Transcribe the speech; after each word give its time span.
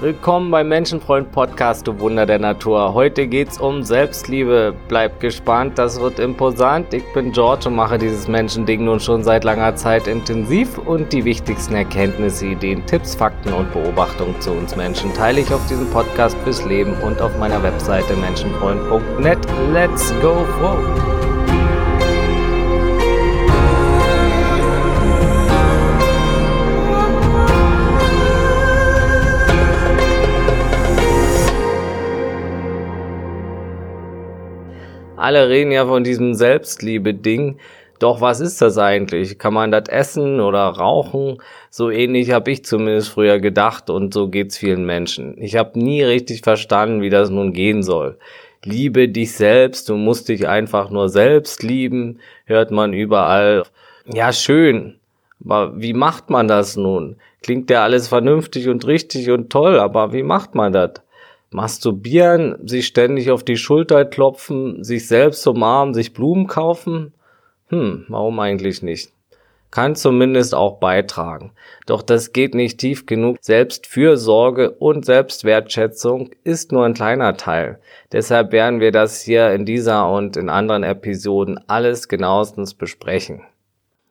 Willkommen 0.00 0.52
beim 0.52 0.68
Menschenfreund 0.68 1.32
Podcast, 1.32 1.88
du 1.88 1.98
Wunder 1.98 2.24
der 2.24 2.38
Natur. 2.38 2.94
Heute 2.94 3.26
geht's 3.26 3.58
um 3.58 3.82
Selbstliebe. 3.82 4.72
Bleib 4.86 5.18
gespannt, 5.18 5.76
das 5.76 6.00
wird 6.00 6.20
imposant. 6.20 6.94
Ich 6.94 7.02
bin 7.14 7.32
George 7.32 7.68
und 7.68 7.74
mache 7.74 7.98
dieses 7.98 8.28
Menschending 8.28 8.84
nun 8.84 9.00
schon 9.00 9.24
seit 9.24 9.42
langer 9.42 9.74
Zeit 9.74 10.06
intensiv 10.06 10.78
und 10.78 11.12
die 11.12 11.24
wichtigsten 11.24 11.74
Erkenntnisse, 11.74 12.46
Ideen, 12.46 12.86
Tipps, 12.86 13.16
Fakten 13.16 13.52
und 13.52 13.72
Beobachtungen 13.72 14.40
zu 14.40 14.52
uns 14.52 14.76
Menschen 14.76 15.12
teile 15.14 15.40
ich 15.40 15.52
auf 15.52 15.66
diesem 15.66 15.90
Podcast 15.90 16.36
fürs 16.44 16.64
Leben 16.64 16.94
und 17.02 17.20
auf 17.20 17.36
meiner 17.36 17.60
Webseite 17.64 18.14
menschenfreund.net. 18.14 19.38
Let's 19.72 20.14
go, 20.20 20.46
wow. 20.60 21.17
Alle 35.18 35.48
reden 35.48 35.72
ja 35.72 35.84
von 35.86 36.04
diesem 36.04 36.34
Selbstliebe-Ding. 36.34 37.58
Doch 37.98 38.20
was 38.20 38.38
ist 38.38 38.62
das 38.62 38.78
eigentlich? 38.78 39.38
Kann 39.38 39.52
man 39.52 39.72
das 39.72 39.88
essen 39.88 40.40
oder 40.40 40.60
rauchen? 40.60 41.38
So 41.70 41.90
ähnlich 41.90 42.30
habe 42.30 42.52
ich 42.52 42.64
zumindest 42.64 43.08
früher 43.08 43.40
gedacht 43.40 43.90
und 43.90 44.14
so 44.14 44.28
geht's 44.28 44.56
vielen 44.56 44.86
Menschen. 44.86 45.36
Ich 45.42 45.56
habe 45.56 45.78
nie 45.78 46.02
richtig 46.04 46.42
verstanden, 46.42 47.02
wie 47.02 47.10
das 47.10 47.30
nun 47.30 47.52
gehen 47.52 47.82
soll. 47.82 48.16
Liebe 48.64 49.08
dich 49.08 49.32
selbst, 49.32 49.88
du 49.88 49.96
musst 49.96 50.28
dich 50.28 50.46
einfach 50.46 50.90
nur 50.90 51.08
selbst 51.08 51.62
lieben, 51.64 52.20
hört 52.44 52.70
man 52.70 52.92
überall. 52.92 53.64
Ja, 54.06 54.32
schön. 54.32 54.94
Aber 55.44 55.80
wie 55.80 55.94
macht 55.94 56.30
man 56.30 56.46
das 56.46 56.76
nun? 56.76 57.16
Klingt 57.42 57.70
ja 57.70 57.82
alles 57.82 58.08
vernünftig 58.08 58.68
und 58.68 58.86
richtig 58.86 59.30
und 59.30 59.50
toll, 59.50 59.78
aber 59.78 60.12
wie 60.12 60.22
macht 60.22 60.54
man 60.54 60.72
das? 60.72 60.92
Masturbieren, 61.50 62.56
sich 62.66 62.86
ständig 62.86 63.30
auf 63.30 63.44
die 63.44 63.56
Schulter 63.56 64.04
klopfen, 64.04 64.84
sich 64.84 65.06
selbst 65.06 65.46
umarmen, 65.46 65.94
sich 65.94 66.12
Blumen 66.12 66.46
kaufen? 66.46 67.12
Hm, 67.68 68.06
warum 68.08 68.38
eigentlich 68.40 68.82
nicht? 68.82 69.12
Kann 69.70 69.94
zumindest 69.96 70.54
auch 70.54 70.78
beitragen. 70.78 71.52
Doch 71.84 72.00
das 72.00 72.32
geht 72.32 72.54
nicht 72.54 72.78
tief 72.78 73.04
genug. 73.04 73.36
Selbstfürsorge 73.42 74.70
und 74.70 75.04
Selbstwertschätzung 75.04 76.30
ist 76.42 76.72
nur 76.72 76.86
ein 76.86 76.94
kleiner 76.94 77.36
Teil. 77.36 77.78
Deshalb 78.10 78.52
werden 78.52 78.80
wir 78.80 78.92
das 78.92 79.20
hier 79.20 79.52
in 79.52 79.66
dieser 79.66 80.10
und 80.10 80.38
in 80.38 80.48
anderen 80.48 80.84
Episoden 80.84 81.60
alles 81.66 82.08
genauestens 82.08 82.72
besprechen 82.72 83.42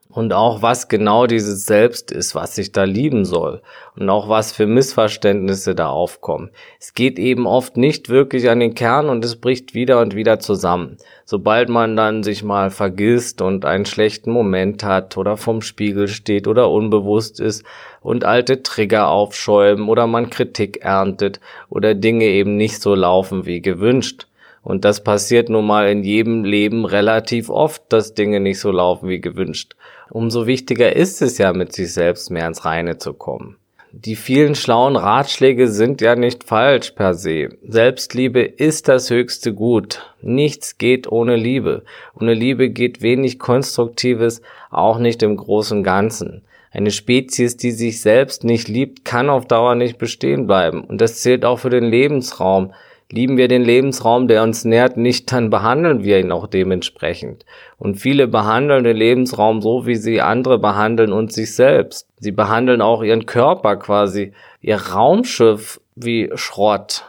und 0.09 0.33
auch 0.33 0.61
was 0.61 0.87
genau 0.87 1.27
dieses 1.27 1.65
Selbst 1.65 2.11
ist, 2.11 2.33
was 2.33 2.55
sich 2.55 2.71
da 2.71 2.83
lieben 2.83 3.25
soll 3.25 3.61
und 3.95 4.09
auch 4.09 4.29
was 4.29 4.51
für 4.51 4.65
Missverständnisse 4.65 5.75
da 5.75 5.89
aufkommen. 5.89 6.49
Es 6.79 6.93
geht 6.93 7.19
eben 7.19 7.45
oft 7.45 7.77
nicht 7.77 8.09
wirklich 8.09 8.49
an 8.49 8.59
den 8.59 8.73
Kern 8.73 9.09
und 9.09 9.23
es 9.25 9.35
bricht 9.35 9.73
wieder 9.73 9.99
und 9.99 10.15
wieder 10.15 10.39
zusammen. 10.39 10.97
Sobald 11.25 11.69
man 11.69 11.95
dann 11.95 12.23
sich 12.23 12.43
mal 12.43 12.69
vergisst 12.69 13.41
und 13.41 13.65
einen 13.65 13.85
schlechten 13.85 14.31
Moment 14.31 14.83
hat 14.83 15.17
oder 15.17 15.35
vom 15.35 15.61
Spiegel 15.61 16.07
steht 16.07 16.47
oder 16.47 16.71
unbewusst 16.71 17.39
ist 17.39 17.63
und 18.01 18.23
alte 18.23 18.63
Trigger 18.63 19.09
aufschäumen 19.09 19.89
oder 19.89 20.07
man 20.07 20.29
Kritik 20.29 20.77
erntet 20.81 21.41
oder 21.69 21.93
Dinge 21.93 22.25
eben 22.25 22.55
nicht 22.55 22.81
so 22.81 22.95
laufen 22.95 23.45
wie 23.45 23.61
gewünscht. 23.61 24.27
Und 24.63 24.83
das 24.83 25.01
passiert 25.01 25.47
nun 25.47 25.65
mal 25.65 25.87
in 25.87 26.03
jedem 26.03 26.43
Leben 26.43 26.83
relativ 26.83 27.49
oft, 27.49 27.83
dass 27.87 28.15
Dinge 28.15 28.41
nicht 28.41 28.59
so 28.59 28.69
laufen 28.69 29.07
wie 29.07 29.21
gewünscht. 29.21 29.77
Umso 30.09 30.47
wichtiger 30.47 30.95
ist 30.95 31.21
es 31.21 31.37
ja, 31.37 31.53
mit 31.53 31.73
sich 31.73 31.93
selbst 31.93 32.31
mehr 32.31 32.47
ins 32.47 32.65
Reine 32.65 32.97
zu 32.97 33.13
kommen. 33.13 33.57
Die 33.91 34.15
vielen 34.15 34.53
schlauen 34.53 34.95
Ratschläge 34.95 35.69
sind 35.69 36.01
ja 36.01 36.15
nicht 36.15 36.43
falsch 36.43 36.91
per 36.91 37.13
se. 37.13 37.49
Selbstliebe 37.67 38.41
ist 38.41 38.87
das 38.89 39.09
höchste 39.09 39.53
Gut. 39.53 40.13
Nichts 40.21 40.77
geht 40.77 41.11
ohne 41.11 41.35
Liebe. 41.35 41.83
Ohne 42.19 42.33
Liebe 42.33 42.69
geht 42.69 43.01
wenig 43.01 43.39
Konstruktives, 43.39 44.41
auch 44.69 44.99
nicht 44.99 45.23
im 45.23 45.37
großen 45.37 45.83
Ganzen. 45.83 46.43
Eine 46.71 46.91
Spezies, 46.91 47.57
die 47.57 47.71
sich 47.71 48.01
selbst 48.01 48.43
nicht 48.43 48.67
liebt, 48.67 49.05
kann 49.05 49.29
auf 49.29 49.47
Dauer 49.47 49.73
nicht 49.75 49.97
bestehen 49.97 50.45
bleiben. 50.47 50.83
Und 50.83 51.01
das 51.01 51.21
zählt 51.21 51.45
auch 51.45 51.57
für 51.57 51.69
den 51.71 51.85
Lebensraum. 51.85 52.73
Lieben 53.09 53.37
wir 53.37 53.47
den 53.47 53.63
Lebensraum, 53.63 54.27
der 54.27 54.43
uns 54.43 54.65
nährt, 54.65 54.97
nicht, 54.97 55.31
dann 55.31 55.49
behandeln 55.49 56.03
wir 56.03 56.19
ihn 56.19 56.31
auch 56.31 56.45
dementsprechend. 56.45 57.45
Und 57.77 57.95
viele 57.95 58.27
behandeln 58.27 58.83
den 58.83 58.97
Lebensraum 58.97 59.61
so, 59.61 59.85
wie 59.85 59.95
sie 59.95 60.19
andere 60.19 60.59
behandeln 60.59 61.13
und 61.13 61.31
sich 61.31 61.55
selbst. 61.55 62.09
Sie 62.19 62.31
behandeln 62.31 62.81
auch 62.81 63.03
ihren 63.03 63.25
Körper 63.25 63.77
quasi, 63.77 64.33
ihr 64.61 64.77
Raumschiff 64.77 65.79
wie 65.95 66.29
Schrott. 66.35 67.05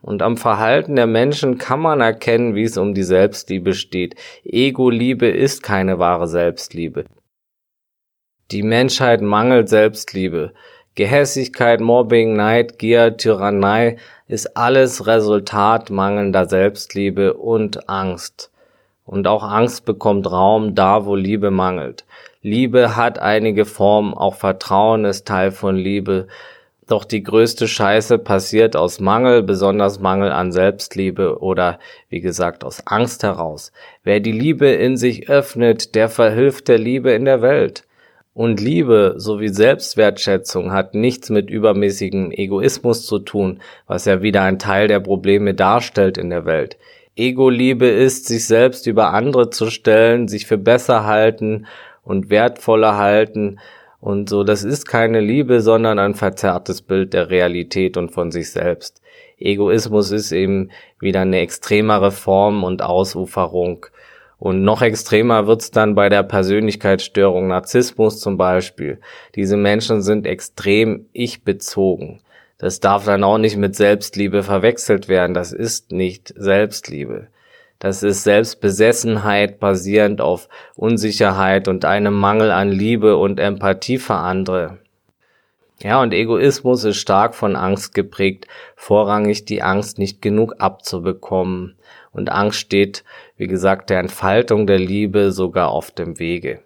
Und 0.00 0.22
am 0.22 0.38
Verhalten 0.38 0.96
der 0.96 1.06
Menschen 1.06 1.58
kann 1.58 1.80
man 1.80 2.00
erkennen, 2.00 2.54
wie 2.54 2.64
es 2.64 2.78
um 2.78 2.94
die 2.94 3.02
Selbstliebe 3.02 3.74
steht. 3.74 4.16
Ego-Liebe 4.44 5.26
ist 5.28 5.62
keine 5.62 5.98
wahre 5.98 6.26
Selbstliebe. 6.26 7.04
Die 8.50 8.62
Menschheit 8.62 9.22
mangelt 9.22 9.68
Selbstliebe. 9.68 10.52
Gehässigkeit, 10.96 11.80
Mobbing, 11.80 12.36
Neid, 12.36 12.78
Gier, 12.78 13.16
Tyrannei 13.16 13.96
ist 14.28 14.56
alles 14.56 15.08
Resultat 15.08 15.90
mangelnder 15.90 16.48
Selbstliebe 16.48 17.34
und 17.34 17.88
Angst. 17.88 18.52
Und 19.04 19.26
auch 19.26 19.42
Angst 19.42 19.84
bekommt 19.84 20.30
Raum 20.30 20.76
da, 20.76 21.04
wo 21.04 21.16
Liebe 21.16 21.50
mangelt. 21.50 22.04
Liebe 22.42 22.94
hat 22.94 23.18
einige 23.18 23.64
Formen, 23.64 24.14
auch 24.14 24.36
Vertrauen 24.36 25.04
ist 25.04 25.26
Teil 25.26 25.50
von 25.50 25.76
Liebe. 25.76 26.28
Doch 26.86 27.04
die 27.04 27.22
größte 27.22 27.66
Scheiße 27.66 28.18
passiert 28.18 28.76
aus 28.76 29.00
Mangel, 29.00 29.42
besonders 29.42 29.98
Mangel 29.98 30.30
an 30.30 30.52
Selbstliebe 30.52 31.40
oder 31.40 31.80
wie 32.08 32.20
gesagt 32.20 32.62
aus 32.62 32.86
Angst 32.86 33.22
heraus. 33.24 33.72
Wer 34.04 34.20
die 34.20 34.32
Liebe 34.32 34.68
in 34.68 34.96
sich 34.96 35.28
öffnet, 35.28 35.94
der 35.94 36.08
verhilft 36.08 36.68
der 36.68 36.78
Liebe 36.78 37.10
in 37.12 37.24
der 37.24 37.42
Welt. 37.42 37.84
Und 38.34 38.60
Liebe 38.60 39.14
sowie 39.16 39.48
Selbstwertschätzung 39.48 40.72
hat 40.72 40.94
nichts 40.94 41.30
mit 41.30 41.50
übermäßigem 41.50 42.32
Egoismus 42.32 43.06
zu 43.06 43.20
tun, 43.20 43.60
was 43.86 44.06
ja 44.06 44.22
wieder 44.22 44.42
ein 44.42 44.58
Teil 44.58 44.88
der 44.88 44.98
Probleme 44.98 45.54
darstellt 45.54 46.18
in 46.18 46.30
der 46.30 46.44
Welt. 46.44 46.76
Ego-Liebe 47.14 47.86
ist, 47.86 48.26
sich 48.26 48.44
selbst 48.48 48.88
über 48.88 49.12
andere 49.12 49.50
zu 49.50 49.70
stellen, 49.70 50.26
sich 50.26 50.46
für 50.46 50.58
besser 50.58 51.04
halten 51.04 51.66
und 52.02 52.28
wertvoller 52.28 52.96
halten 52.96 53.60
und 54.00 54.28
so. 54.28 54.42
Das 54.42 54.64
ist 54.64 54.86
keine 54.86 55.20
Liebe, 55.20 55.60
sondern 55.60 56.00
ein 56.00 56.14
verzerrtes 56.14 56.82
Bild 56.82 57.14
der 57.14 57.30
Realität 57.30 57.96
und 57.96 58.10
von 58.10 58.32
sich 58.32 58.50
selbst. 58.50 59.00
Egoismus 59.38 60.10
ist 60.10 60.32
eben 60.32 60.70
wieder 60.98 61.20
eine 61.20 61.38
extremere 61.38 62.10
Form 62.10 62.64
und 62.64 62.82
Ausuferung 62.82 63.86
und 64.38 64.62
noch 64.62 64.82
extremer 64.82 65.46
wird's 65.46 65.70
dann 65.70 65.94
bei 65.94 66.08
der 66.08 66.22
Persönlichkeitsstörung, 66.22 67.48
Narzissmus 67.48 68.20
zum 68.20 68.36
Beispiel. 68.36 69.00
Diese 69.34 69.56
Menschen 69.56 70.02
sind 70.02 70.26
extrem 70.26 71.06
ich-bezogen. 71.12 72.20
Das 72.58 72.80
darf 72.80 73.04
dann 73.04 73.24
auch 73.24 73.38
nicht 73.38 73.56
mit 73.56 73.76
Selbstliebe 73.76 74.42
verwechselt 74.42 75.08
werden. 75.08 75.34
Das 75.34 75.52
ist 75.52 75.92
nicht 75.92 76.32
Selbstliebe. 76.36 77.28
Das 77.78 78.02
ist 78.02 78.24
Selbstbesessenheit 78.24 79.60
basierend 79.60 80.20
auf 80.20 80.48
Unsicherheit 80.74 81.68
und 81.68 81.84
einem 81.84 82.14
Mangel 82.14 82.50
an 82.50 82.70
Liebe 82.70 83.16
und 83.16 83.38
Empathie 83.38 83.98
für 83.98 84.14
andere. 84.14 84.78
Ja, 85.82 86.00
und 86.00 86.14
Egoismus 86.14 86.84
ist 86.84 86.96
stark 86.96 87.34
von 87.34 87.56
Angst 87.56 87.94
geprägt, 87.94 88.46
vorrangig 88.76 89.44
die 89.44 89.62
Angst, 89.62 89.98
nicht 89.98 90.22
genug 90.22 90.54
abzubekommen. 90.58 91.76
Und 92.14 92.30
Angst 92.30 92.60
steht, 92.60 93.04
wie 93.36 93.48
gesagt, 93.48 93.90
der 93.90 93.98
Entfaltung 93.98 94.66
der 94.66 94.78
Liebe 94.78 95.32
sogar 95.32 95.68
auf 95.68 95.90
dem 95.90 96.18
Wege. 96.18 96.60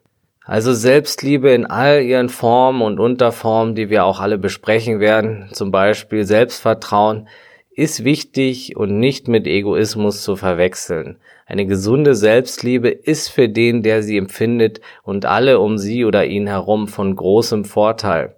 Also 0.44 0.72
Selbstliebe 0.72 1.50
in 1.50 1.66
all 1.66 2.03
ihren 2.03 2.28
Formen 2.28 2.82
und 2.82 3.00
Unterformen, 3.00 3.75
die 3.75 3.91
wir 3.91 4.04
auch 4.04 4.20
alle 4.20 4.38
besprechen 4.38 5.00
werden, 5.00 5.48
zum 5.53 5.70
Beispiel 5.70 6.25
Selbstvertrauen, 6.25 7.28
ist 7.70 8.05
wichtig 8.05 8.76
und 8.76 8.99
nicht 8.99 9.28
mit 9.28 9.46
Egoismus 9.46 10.22
zu 10.22 10.37
verwechseln. 10.37 11.17
Eine 11.46 11.67
gesunde 11.67 12.14
Selbstliebe 12.14 12.88
ist 12.90 13.28
für 13.28 13.49
den, 13.49 13.82
der 13.82 14.02
sie 14.02 14.17
empfindet 14.17 14.81
und 15.02 15.26
alle 15.26 15.61
um 15.61 15.78
sie 15.78 16.05
oder 16.05 16.26
ihn 16.26 16.46
herum 16.46 16.88
von 16.88 17.14
großem 17.14 17.64
Vorteil. 17.64 18.34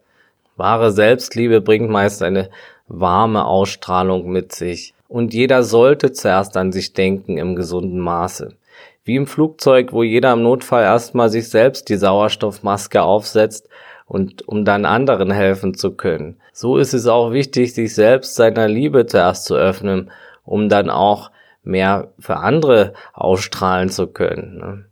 Wahre 0.57 0.93
Selbstliebe 0.93 1.61
bringt 1.61 1.91
meist 1.91 2.23
eine 2.23 2.51
warme 2.87 3.47
Ausstrahlung 3.47 4.31
mit 4.31 4.53
sich 4.53 4.95
und 5.11 5.35
jeder 5.35 5.65
sollte 5.65 6.13
zuerst 6.13 6.57
an 6.57 6.71
sich 6.71 6.93
denken 6.93 7.37
im 7.37 7.57
gesunden 7.57 7.99
Maße. 7.99 8.55
Wie 9.03 9.17
im 9.17 9.27
Flugzeug, 9.27 9.93
wo 9.93 10.05
jeder 10.05 10.33
im 10.33 10.45
Notfall 10.45 10.85
erstmal 10.85 11.31
sich 11.31 11.49
selbst 11.49 11.89
die 11.89 11.97
Sauerstoffmaske 11.97 13.03
aufsetzt 13.03 13.69
und 14.07 14.47
um 14.47 14.65
dann 14.65 14.85
anderen 14.85 15.33
helfen 15.33 15.75
zu 15.75 15.97
können. 15.97 16.41
So 16.53 16.77
ist 16.77 16.95
es 16.95 17.09
auch 17.09 17.33
wichtig, 17.33 17.75
sich 17.75 17.93
selbst 17.93 18.37
seiner 18.37 18.69
Liebe 18.69 19.05
zuerst 19.07 19.47
zu 19.47 19.57
öffnen, 19.57 20.13
um 20.45 20.69
dann 20.69 20.91
auch 20.91 21.33
mehr 21.65 22.13
für 22.21 22.37
andere 22.37 22.93
ausstrahlen 23.13 23.89
zu 23.89 24.07
können. 24.07 24.59
Ne? 24.59 24.85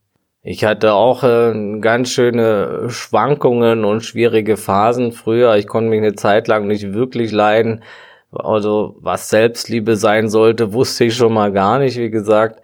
Ich 0.43 0.65
hatte 0.65 0.95
auch 0.95 1.23
äh, 1.23 1.79
ganz 1.81 2.11
schöne 2.11 2.91
Schwankungen 2.91 3.85
und 3.85 4.05
schwierige 4.05 4.57
Phasen 4.57 5.13
früher. 5.13 5.55
Ich 5.55 5.69
konnte 5.69 5.91
mich 5.91 5.99
eine 5.99 6.17
Zeit 6.17 6.49
lang 6.49 6.67
nicht 6.67 6.93
wirklich 6.93 7.31
leiden, 7.31 7.85
Also 8.33 8.97
was 9.01 9.31
Selbstliebe 9.31 9.97
sein 9.97 10.29
sollte, 10.29 10.73
wusste 10.73 11.05
ich 11.05 11.17
schon 11.17 11.33
mal 11.33 11.53
gar 11.53 11.79
nicht, 11.79 11.97
wie 11.97 12.11
gesagt. 12.11 12.63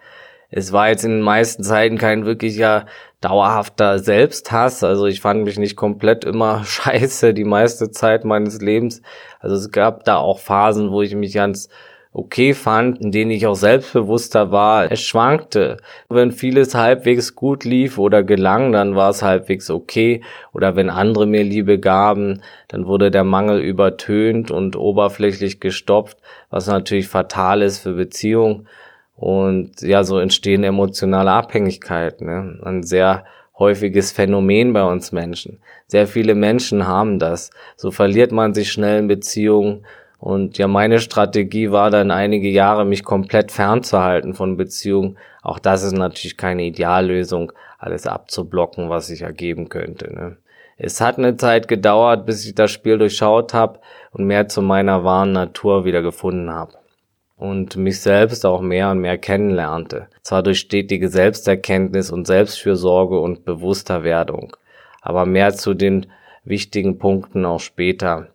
Es 0.51 0.71
war 0.71 0.89
jetzt 0.89 1.03
in 1.03 1.11
den 1.11 1.21
meisten 1.21 1.63
Zeiten 1.63 1.97
kein 1.97 2.25
wirklicher 2.25 2.85
dauerhafter 3.19 3.99
Selbsthass. 3.99 4.83
Also 4.83 5.07
ich 5.07 5.21
fand 5.21 5.43
mich 5.43 5.57
nicht 5.57 5.75
komplett 5.75 6.23
immer 6.23 6.63
scheiße 6.65 7.33
die 7.33 7.43
meiste 7.43 7.91
Zeit 7.91 8.25
meines 8.25 8.61
Lebens. 8.61 9.01
Also 9.39 9.55
es 9.55 9.71
gab 9.71 10.05
da 10.05 10.17
auch 10.17 10.39
Phasen, 10.39 10.91
wo 10.91 11.01
ich 11.01 11.15
mich 11.15 11.33
ganz 11.33 11.69
okay 12.15 12.53
fand, 12.53 13.01
in 13.01 13.11
denen 13.11 13.31
ich 13.31 13.45
auch 13.45 13.55
selbstbewusster 13.55 14.49
war. 14.49 14.89
Es 14.89 15.01
schwankte. 15.01 15.77
Wenn 16.07 16.31
vieles 16.31 16.73
halbwegs 16.73 17.35
gut 17.35 17.65
lief 17.65 17.97
oder 17.97 18.23
gelang, 18.23 18.71
dann 18.71 18.95
war 18.95 19.09
es 19.09 19.21
halbwegs 19.21 19.69
okay. 19.69 20.21
Oder 20.53 20.77
wenn 20.77 20.89
andere 20.89 21.25
mir 21.25 21.43
Liebe 21.43 21.77
gaben, 21.77 22.41
dann 22.69 22.87
wurde 22.87 23.11
der 23.11 23.25
Mangel 23.25 23.59
übertönt 23.59 24.49
und 24.49 24.77
oberflächlich 24.77 25.59
gestopft, 25.59 26.17
was 26.49 26.67
natürlich 26.67 27.09
fatal 27.09 27.61
ist 27.61 27.79
für 27.79 27.93
Beziehungen. 27.93 28.67
Und 29.17 29.81
ja, 29.81 30.05
so 30.05 30.17
entstehen 30.17 30.63
emotionale 30.63 31.31
Abhängigkeiten. 31.31 32.27
Ne? 32.27 32.59
Ein 32.63 32.83
sehr 32.83 33.25
häufiges 33.59 34.13
Phänomen 34.13 34.71
bei 34.71 34.83
uns 34.83 35.11
Menschen. 35.11 35.59
Sehr 35.87 36.07
viele 36.07 36.33
Menschen 36.33 36.87
haben 36.87 37.19
das. 37.19 37.51
So 37.75 37.91
verliert 37.91 38.31
man 38.31 38.53
sich 38.53 38.71
schnell 38.71 38.99
in 38.99 39.07
Beziehungen 39.07 39.85
und 40.25 40.57
ja, 40.57 40.67
meine 40.67 41.01
Strategie 41.01 41.69
war 41.69 41.91
dann 41.91 42.09
einige 42.09 42.49
Jahre, 42.49 42.83
mich 42.83 43.03
komplett 43.03 43.51
fernzuhalten 43.51 44.33
von 44.33 44.57
Beziehungen. 44.57 45.19
Auch 45.43 45.59
das 45.59 45.83
ist 45.83 45.91
natürlich 45.91 46.35
keine 46.35 46.63
Ideallösung, 46.63 47.51
alles 47.77 48.07
abzublocken, 48.07 48.89
was 48.89 49.05
sich 49.05 49.21
ergeben 49.21 49.69
könnte. 49.69 50.11
Ne? 50.11 50.37
Es 50.77 50.99
hat 50.99 51.19
eine 51.19 51.37
Zeit 51.37 51.67
gedauert, 51.67 52.25
bis 52.25 52.43
ich 52.43 52.55
das 52.55 52.71
Spiel 52.71 52.97
durchschaut 52.97 53.53
habe 53.53 53.77
und 54.13 54.25
mehr 54.25 54.47
zu 54.47 54.63
meiner 54.63 55.03
wahren 55.03 55.31
Natur 55.31 55.85
wieder 55.85 56.01
gefunden 56.01 56.49
habe. 56.49 56.73
Und 57.37 57.77
mich 57.77 58.01
selbst 58.01 58.47
auch 58.47 58.61
mehr 58.61 58.89
und 58.89 59.01
mehr 59.01 59.19
kennenlernte. 59.19 60.07
Zwar 60.23 60.41
durch 60.41 60.57
stetige 60.57 61.09
Selbsterkenntnis 61.09 62.09
und 62.09 62.25
Selbstfürsorge 62.25 63.19
und 63.19 63.45
bewusster 63.45 64.03
Werdung. 64.03 64.57
Aber 65.03 65.27
mehr 65.27 65.53
zu 65.53 65.75
den 65.75 66.07
wichtigen 66.43 66.97
Punkten 66.97 67.45
auch 67.45 67.59
später. 67.59 68.29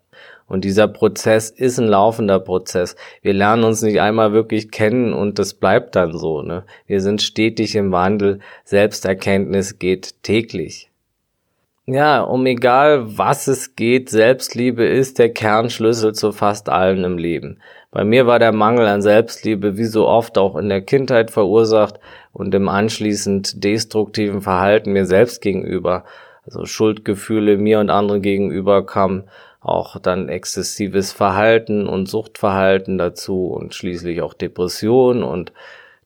Und 0.51 0.65
dieser 0.65 0.89
Prozess 0.89 1.49
ist 1.49 1.79
ein 1.79 1.87
laufender 1.87 2.37
Prozess. 2.37 2.97
Wir 3.21 3.31
lernen 3.31 3.63
uns 3.63 3.83
nicht 3.83 4.01
einmal 4.01 4.33
wirklich 4.33 4.69
kennen 4.69 5.13
und 5.13 5.39
das 5.39 5.53
bleibt 5.53 5.95
dann 5.95 6.17
so. 6.17 6.41
Ne? 6.41 6.65
Wir 6.87 6.99
sind 6.99 7.21
stetig 7.21 7.73
im 7.77 7.93
Wandel. 7.93 8.39
Selbsterkenntnis 8.65 9.79
geht 9.79 10.21
täglich. 10.23 10.91
Ja, 11.85 12.19
um 12.19 12.45
egal 12.47 13.17
was 13.17 13.47
es 13.47 13.77
geht, 13.77 14.09
Selbstliebe 14.09 14.83
ist 14.83 15.19
der 15.19 15.29
Kernschlüssel 15.29 16.13
zu 16.13 16.33
fast 16.33 16.67
allen 16.67 17.05
im 17.05 17.17
Leben. 17.17 17.59
Bei 17.89 18.03
mir 18.03 18.27
war 18.27 18.37
der 18.37 18.51
Mangel 18.51 18.87
an 18.87 19.01
Selbstliebe 19.01 19.77
wie 19.77 19.85
so 19.85 20.05
oft 20.05 20.37
auch 20.37 20.57
in 20.57 20.67
der 20.67 20.81
Kindheit 20.81 21.31
verursacht 21.31 21.97
und 22.33 22.53
im 22.53 22.67
anschließend 22.67 23.63
destruktiven 23.63 24.41
Verhalten 24.41 24.91
mir 24.91 25.05
selbst 25.05 25.41
gegenüber. 25.41 26.03
Also 26.45 26.65
Schuldgefühle 26.65 27.57
mir 27.57 27.79
und 27.79 27.89
anderen 27.89 28.21
gegenüber 28.21 28.85
kamen 28.85 29.29
auch 29.61 29.99
dann 29.99 30.27
exzessives 30.27 31.11
Verhalten 31.11 31.87
und 31.87 32.07
Suchtverhalten 32.07 32.97
dazu 32.97 33.47
und 33.47 33.75
schließlich 33.75 34.21
auch 34.21 34.33
Depression 34.33 35.23
und 35.23 35.53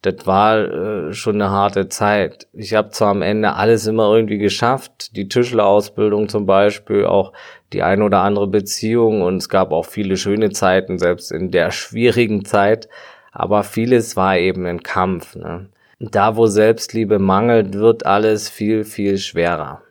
das 0.02 0.28
war 0.28 0.60
äh, 0.60 1.13
schon 1.13 1.42
eine 1.42 1.50
harte 1.50 1.90
Zeit. 1.90 2.48
Ich 2.54 2.75
habe 2.75 2.92
zwar 2.92 3.10
am 3.10 3.24
Ende 3.24 3.54
alles 3.54 3.88
immer 3.88 4.13
irgendwie 4.13 4.38
geschafft, 4.38 5.16
die 5.16 5.28
Tischlerausbildung 5.28 6.30
zum 6.30 6.46
Beispiel, 6.46 7.06
auch 7.06 7.34
die 7.74 7.81
ein 7.81 8.04
oder 8.04 8.19
andere 8.19 8.48
Beziehung 8.48 9.24
und 9.24 9.38
es 9.38 9.50
gab 9.50 9.72
auch 9.72 9.86
viele 9.86 10.18
schöne 10.18 10.51
Zeiten, 10.51 11.00
selbst 11.00 11.31
in 11.31 11.50
der 11.50 11.72
schwierigen 11.72 12.46
Zeit, 12.46 12.88
aber 13.31 13.63
vieles 13.63 14.16
war 14.16 14.38
eben 14.38 14.66
ein 14.68 14.84
Kampf. 14.84 15.36
Ne? 15.36 15.69
Da, 16.00 16.36
wo 16.36 16.46
Selbstliebe 16.46 17.18
mangelt, 17.18 17.74
wird 17.74 18.06
alles 18.06 18.50
viel, 18.50 18.84
viel 18.84 19.18
schwerer. 19.18 19.81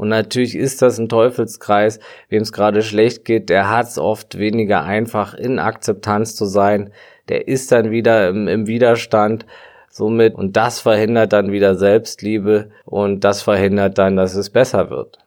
Und 0.00 0.08
natürlich 0.08 0.56
ist 0.56 0.80
das 0.80 0.96
ein 0.96 1.10
Teufelskreis, 1.10 2.00
wem 2.30 2.40
es 2.40 2.54
gerade 2.54 2.80
schlecht 2.80 3.26
geht, 3.26 3.50
der 3.50 3.68
hat 3.68 3.86
es 3.86 3.98
oft 3.98 4.38
weniger 4.38 4.82
einfach, 4.82 5.34
in 5.34 5.58
Akzeptanz 5.58 6.34
zu 6.34 6.46
sein. 6.46 6.90
Der 7.28 7.48
ist 7.48 7.70
dann 7.70 7.90
wieder 7.90 8.30
im, 8.30 8.48
im 8.48 8.66
Widerstand 8.66 9.44
somit 9.90 10.36
und 10.36 10.56
das 10.56 10.80
verhindert 10.80 11.34
dann 11.34 11.52
wieder 11.52 11.74
Selbstliebe 11.74 12.70
und 12.86 13.24
das 13.24 13.42
verhindert 13.42 13.98
dann, 13.98 14.16
dass 14.16 14.34
es 14.34 14.48
besser 14.48 14.88
wird. 14.88 15.18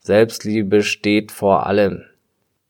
Selbstliebe 0.00 0.82
steht 0.82 1.30
vor 1.30 1.68
allem. 1.68 2.02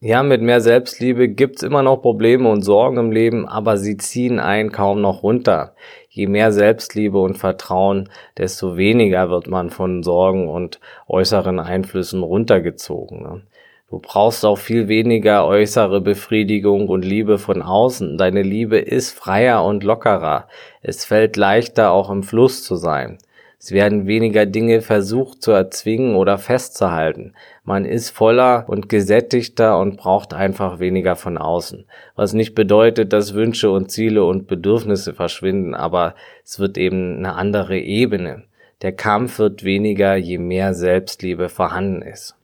Ja, 0.03 0.23
mit 0.23 0.41
mehr 0.41 0.63
Selbstliebe 0.63 1.29
gibt's 1.29 1.63
immer 1.63 1.83
noch 1.83 1.99
Probleme 1.99 2.51
und 2.51 2.63
Sorgen 2.63 2.97
im 2.97 3.11
Leben, 3.13 3.47
aber 3.47 3.77
sie 3.77 3.99
ziehen 3.99 4.39
einen 4.39 4.73
kaum 4.73 5.03
noch 5.03 5.23
runter 5.23 5.75
je 6.11 6.27
mehr 6.27 6.53
Selbstliebe 6.53 7.19
und 7.19 7.39
Vertrauen, 7.39 8.09
desto 8.37 8.77
weniger 8.77 9.31
wird 9.31 9.47
man 9.47 9.71
von 9.71 10.03
Sorgen 10.03 10.49
und 10.49 10.81
äußeren 11.09 11.61
Einflüssen 11.61 12.23
runtergezogen. 12.23 13.23
Ne? 13.23 13.43
Du 13.89 14.01
brauchst 14.01 14.45
auch 14.45 14.59
viel 14.59 14.89
weniger 14.89 15.47
äußere 15.47 16.01
Befriedigung 16.01 16.89
und 16.89 17.05
Liebe 17.05 17.39
von 17.39 17.63
außen. 17.63 18.19
Deine 18.19 18.43
Liebe 18.43 18.79
ist 18.79 19.17
freier 19.17 19.65
und 19.65 19.83
lockerer. 19.83 20.49
Es 20.83 21.05
fällt 21.05 21.37
leichter, 21.37 21.93
auch 21.93 22.11
im 22.11 22.23
Fluss 22.23 22.63
zu 22.63 22.77
sein. 22.77 23.19
Es 23.63 23.73
werden 23.73 24.07
weniger 24.07 24.47
Dinge 24.47 24.81
versucht 24.81 25.43
zu 25.43 25.51
erzwingen 25.51 26.17
oder 26.17 26.39
festzuhalten. 26.39 27.35
Man 27.63 27.85
ist 27.85 28.09
voller 28.09 28.65
und 28.69 28.89
gesättigter 28.89 29.79
und 29.79 29.99
braucht 29.99 30.33
einfach 30.33 30.79
weniger 30.79 31.15
von 31.15 31.37
außen. 31.37 31.85
Was 32.17 32.33
nicht 32.33 32.55
bedeutet, 32.55 33.13
dass 33.13 33.35
Wünsche 33.35 33.71
und 33.71 33.91
Ziele 33.91 34.25
und 34.25 34.47
Bedürfnisse 34.47 35.13
verschwinden, 35.13 35.75
aber 35.75 36.15
es 36.43 36.59
wird 36.59 36.79
eben 36.79 37.19
eine 37.19 37.35
andere 37.35 37.79
Ebene. 37.79 38.45
Der 38.81 38.93
Kampf 38.93 39.39
wird 39.39 39.63
weniger, 39.63 40.17
je 40.17 40.39
mehr 40.39 40.73
Selbstliebe 40.73 41.51
vorhanden 41.51 42.01
ist. 42.01 42.37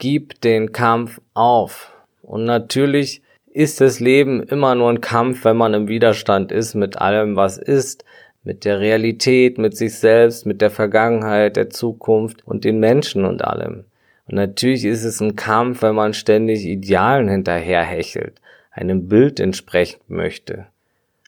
Gib 0.00 0.40
den 0.40 0.72
Kampf 0.72 1.20
auf. 1.34 1.92
Und 2.22 2.44
natürlich 2.44 3.22
ist 3.46 3.80
das 3.80 4.00
Leben 4.00 4.42
immer 4.42 4.74
nur 4.74 4.90
ein 4.90 5.00
Kampf, 5.00 5.44
wenn 5.44 5.56
man 5.56 5.72
im 5.72 5.86
Widerstand 5.86 6.50
ist 6.50 6.74
mit 6.74 6.98
allem, 6.98 7.36
was 7.36 7.58
ist 7.58 8.04
mit 8.46 8.64
der 8.64 8.78
Realität, 8.78 9.58
mit 9.58 9.76
sich 9.76 9.98
selbst, 9.98 10.46
mit 10.46 10.62
der 10.62 10.70
Vergangenheit, 10.70 11.56
der 11.56 11.68
Zukunft 11.68 12.46
und 12.46 12.64
den 12.64 12.78
Menschen 12.78 13.24
und 13.24 13.44
allem. 13.44 13.84
Und 14.28 14.36
natürlich 14.36 14.84
ist 14.84 15.02
es 15.02 15.20
ein 15.20 15.34
Kampf, 15.34 15.82
wenn 15.82 15.96
man 15.96 16.14
ständig 16.14 16.64
Idealen 16.64 17.28
hinterherhechelt, 17.28 18.40
einem 18.70 19.08
Bild 19.08 19.40
entsprechen 19.40 20.00
möchte, 20.06 20.66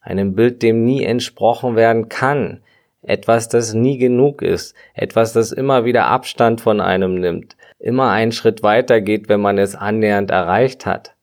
einem 0.01 0.37
Bild, 0.37 0.63
dem 0.63 0.85
nie 0.85 1.03
entsprochen 1.03 1.75
werden 1.75 2.09
kann, 2.09 2.61
etwas, 3.03 3.49
das 3.49 3.75
nie 3.75 3.99
genug 3.99 4.41
ist, 4.41 4.77
etwas, 4.95 5.33
das 5.33 5.51
immer 5.51 5.85
wieder 5.85 6.07
Abstand 6.07 6.61
von 6.61 6.81
einem 6.81 7.17
nimmt, 7.17 7.57
immer 7.81 8.11
einen 8.11 8.33
Schritt 8.33 8.63
weiter 8.63 9.01
geht, 9.01 9.29
wenn 9.29 9.41
man 9.41 9.59
es 9.59 9.75
annähernd 9.75 10.31
erreicht 10.31 10.87
hat. 10.87 11.17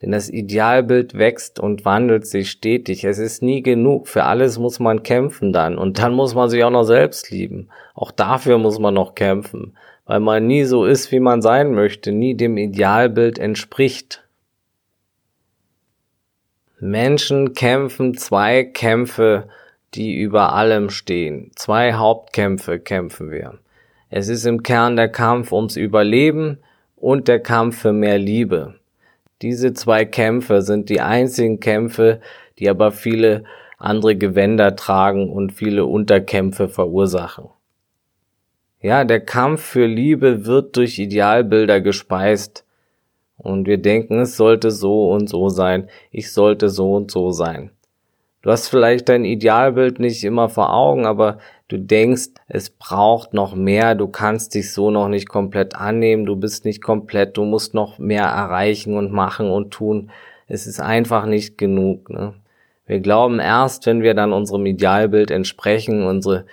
Denn 0.00 0.12
das 0.12 0.30
Idealbild 0.30 1.18
wächst 1.18 1.58
und 1.58 1.84
wandelt 1.84 2.26
sich 2.26 2.50
stetig. 2.50 3.04
Es 3.04 3.18
ist 3.18 3.42
nie 3.42 3.62
genug. 3.62 4.06
Für 4.06 4.24
alles 4.24 4.58
muss 4.58 4.78
man 4.78 5.02
kämpfen 5.02 5.52
dann. 5.52 5.76
Und 5.76 5.98
dann 5.98 6.14
muss 6.14 6.34
man 6.34 6.48
sich 6.48 6.62
auch 6.62 6.70
noch 6.70 6.84
selbst 6.84 7.30
lieben. 7.30 7.68
Auch 7.94 8.12
dafür 8.12 8.58
muss 8.58 8.78
man 8.78 8.94
noch 8.94 9.16
kämpfen. 9.16 9.76
Weil 10.06 10.20
man 10.20 10.46
nie 10.46 10.64
so 10.64 10.84
ist, 10.84 11.10
wie 11.10 11.20
man 11.20 11.42
sein 11.42 11.74
möchte, 11.74 12.12
nie 12.12 12.34
dem 12.34 12.56
Idealbild 12.56 13.38
entspricht. 13.38 14.24
Menschen 16.78 17.54
kämpfen 17.54 18.16
zwei 18.16 18.62
Kämpfe, 18.62 19.48
die 19.94 20.16
über 20.16 20.52
allem 20.52 20.90
stehen. 20.90 21.50
Zwei 21.56 21.94
Hauptkämpfe 21.94 22.78
kämpfen 22.78 23.32
wir. 23.32 23.58
Es 24.10 24.28
ist 24.28 24.46
im 24.46 24.62
Kern 24.62 24.94
der 24.94 25.08
Kampf 25.08 25.52
ums 25.52 25.76
Überleben 25.76 26.58
und 26.96 27.26
der 27.26 27.40
Kampf 27.40 27.80
für 27.80 27.92
mehr 27.92 28.18
Liebe. 28.18 28.77
Diese 29.42 29.72
zwei 29.72 30.04
Kämpfe 30.04 30.62
sind 30.62 30.88
die 30.88 31.00
einzigen 31.00 31.60
Kämpfe, 31.60 32.20
die 32.58 32.68
aber 32.68 32.90
viele 32.90 33.44
andere 33.78 34.16
Gewänder 34.16 34.74
tragen 34.74 35.30
und 35.30 35.52
viele 35.52 35.86
Unterkämpfe 35.86 36.68
verursachen. 36.68 37.48
Ja, 38.80 39.04
der 39.04 39.20
Kampf 39.20 39.62
für 39.62 39.86
Liebe 39.86 40.46
wird 40.46 40.76
durch 40.76 40.98
Idealbilder 40.98 41.80
gespeist. 41.80 42.64
Und 43.36 43.66
wir 43.68 43.78
denken, 43.78 44.18
es 44.18 44.36
sollte 44.36 44.72
so 44.72 45.10
und 45.12 45.28
so 45.28 45.48
sein, 45.48 45.88
ich 46.10 46.32
sollte 46.32 46.68
so 46.68 46.94
und 46.94 47.10
so 47.10 47.30
sein. 47.30 47.70
Du 48.48 48.52
hast 48.52 48.68
vielleicht 48.68 49.10
dein 49.10 49.26
Idealbild 49.26 50.00
nicht 50.00 50.24
immer 50.24 50.48
vor 50.48 50.72
Augen, 50.72 51.04
aber 51.04 51.36
du 51.68 51.76
denkst, 51.76 52.28
es 52.48 52.70
braucht 52.70 53.34
noch 53.34 53.54
mehr, 53.54 53.94
du 53.94 54.08
kannst 54.08 54.54
dich 54.54 54.72
so 54.72 54.90
noch 54.90 55.08
nicht 55.08 55.28
komplett 55.28 55.76
annehmen, 55.76 56.24
du 56.24 56.34
bist 56.34 56.64
nicht 56.64 56.80
komplett, 56.80 57.36
du 57.36 57.44
musst 57.44 57.74
noch 57.74 57.98
mehr 57.98 58.24
erreichen 58.24 58.96
und 58.96 59.12
machen 59.12 59.50
und 59.50 59.70
tun. 59.70 60.10
Es 60.46 60.66
ist 60.66 60.80
einfach 60.80 61.26
nicht 61.26 61.58
genug. 61.58 62.08
Ne? 62.08 62.32
Wir 62.86 63.00
glauben 63.00 63.38
erst, 63.38 63.84
wenn 63.84 64.00
wir 64.00 64.14
dann 64.14 64.32
unserem 64.32 64.64
Idealbild 64.64 65.30
entsprechen, 65.30 66.06
unsere 66.06 66.46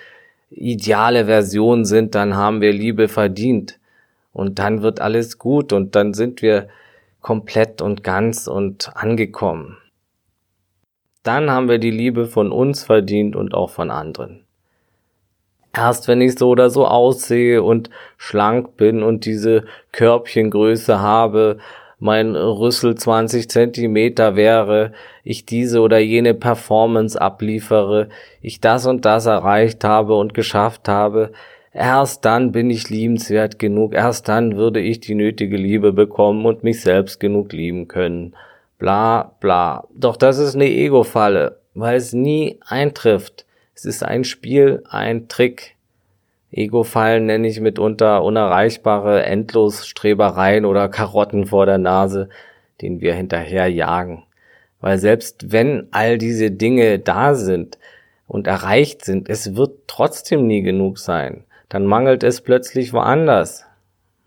ideale 0.50 1.24
Version 1.24 1.86
sind, 1.86 2.14
dann 2.14 2.36
haben 2.36 2.60
wir 2.60 2.74
Liebe 2.74 3.08
verdient. 3.08 3.78
Und 4.34 4.58
dann 4.58 4.82
wird 4.82 5.00
alles 5.00 5.38
gut 5.38 5.72
und 5.72 5.96
dann 5.96 6.12
sind 6.12 6.42
wir 6.42 6.68
komplett 7.22 7.80
und 7.80 8.04
ganz 8.04 8.48
und 8.48 8.94
angekommen. 8.94 9.78
Dann 11.26 11.50
haben 11.50 11.68
wir 11.68 11.78
die 11.78 11.90
Liebe 11.90 12.26
von 12.26 12.52
uns 12.52 12.84
verdient 12.84 13.34
und 13.34 13.52
auch 13.52 13.70
von 13.70 13.90
anderen. 13.90 14.44
Erst 15.76 16.06
wenn 16.06 16.20
ich 16.20 16.38
so 16.38 16.50
oder 16.50 16.70
so 16.70 16.86
aussehe 16.86 17.64
und 17.64 17.90
schlank 18.16 18.76
bin 18.76 19.02
und 19.02 19.24
diese 19.24 19.64
Körbchengröße 19.90 21.00
habe, 21.00 21.58
mein 21.98 22.36
Rüssel 22.36 22.94
20 22.94 23.50
Zentimeter 23.50 24.36
wäre, 24.36 24.92
ich 25.24 25.46
diese 25.46 25.80
oder 25.80 25.98
jene 25.98 26.32
Performance 26.32 27.20
abliefere, 27.20 28.08
ich 28.40 28.60
das 28.60 28.86
und 28.86 29.04
das 29.04 29.26
erreicht 29.26 29.82
habe 29.82 30.14
und 30.14 30.32
geschafft 30.32 30.86
habe, 30.86 31.32
erst 31.72 32.24
dann 32.24 32.52
bin 32.52 32.70
ich 32.70 32.88
liebenswert 32.88 33.58
genug, 33.58 33.94
erst 33.94 34.28
dann 34.28 34.56
würde 34.56 34.78
ich 34.78 35.00
die 35.00 35.16
nötige 35.16 35.56
Liebe 35.56 35.92
bekommen 35.92 36.46
und 36.46 36.62
mich 36.62 36.82
selbst 36.82 37.18
genug 37.18 37.52
lieben 37.52 37.88
können. 37.88 38.34
Bla 38.78 39.32
bla. 39.40 39.86
Doch 39.94 40.16
das 40.16 40.38
ist 40.38 40.54
eine 40.54 40.68
Ego-Falle, 40.68 41.60
weil 41.74 41.96
es 41.96 42.12
nie 42.12 42.58
eintrifft. 42.66 43.46
Es 43.74 43.84
ist 43.84 44.02
ein 44.02 44.24
Spiel, 44.24 44.82
ein 44.88 45.28
Trick. 45.28 45.76
Ego-Fallen 46.50 47.26
nenne 47.26 47.48
ich 47.48 47.60
mitunter 47.60 48.22
unerreichbare 48.22 49.24
Endlosstrebereien 49.24 50.64
oder 50.64 50.88
Karotten 50.88 51.46
vor 51.46 51.66
der 51.66 51.78
Nase, 51.78 52.28
denen 52.80 53.00
wir 53.00 53.14
hinterher 53.14 53.68
jagen. 53.68 54.24
Weil 54.80 54.98
selbst 54.98 55.52
wenn 55.52 55.88
all 55.90 56.18
diese 56.18 56.50
Dinge 56.50 56.98
da 56.98 57.34
sind 57.34 57.78
und 58.26 58.46
erreicht 58.46 59.04
sind, 59.04 59.28
es 59.28 59.56
wird 59.56 59.80
trotzdem 59.86 60.46
nie 60.46 60.62
genug 60.62 60.98
sein. 60.98 61.44
Dann 61.68 61.86
mangelt 61.86 62.22
es 62.22 62.40
plötzlich 62.40 62.92
woanders. 62.92 63.64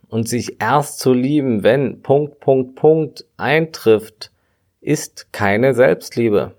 Und 0.09 0.27
sich 0.27 0.59
erst 0.59 0.99
zu 0.99 1.13
lieben, 1.13 1.61
wenn 1.63 2.01
Punkt, 2.01 2.39
Punkt, 2.39 2.75
Punkt 2.75 3.25
eintrifft, 3.37 4.31
ist 4.89 5.31
keine 5.31 5.75
Selbstliebe. 5.75 6.55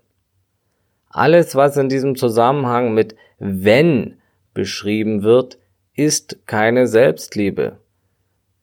Alles, 1.09 1.57
was 1.57 1.77
in 1.77 1.89
diesem 1.89 2.15
Zusammenhang 2.15 2.95
mit 2.95 3.17
wenn 3.41 4.19
beschrieben 4.55 5.25
wird, 5.25 5.59
ist 5.97 6.47
keine 6.47 6.87
Selbstliebe. 6.87 7.79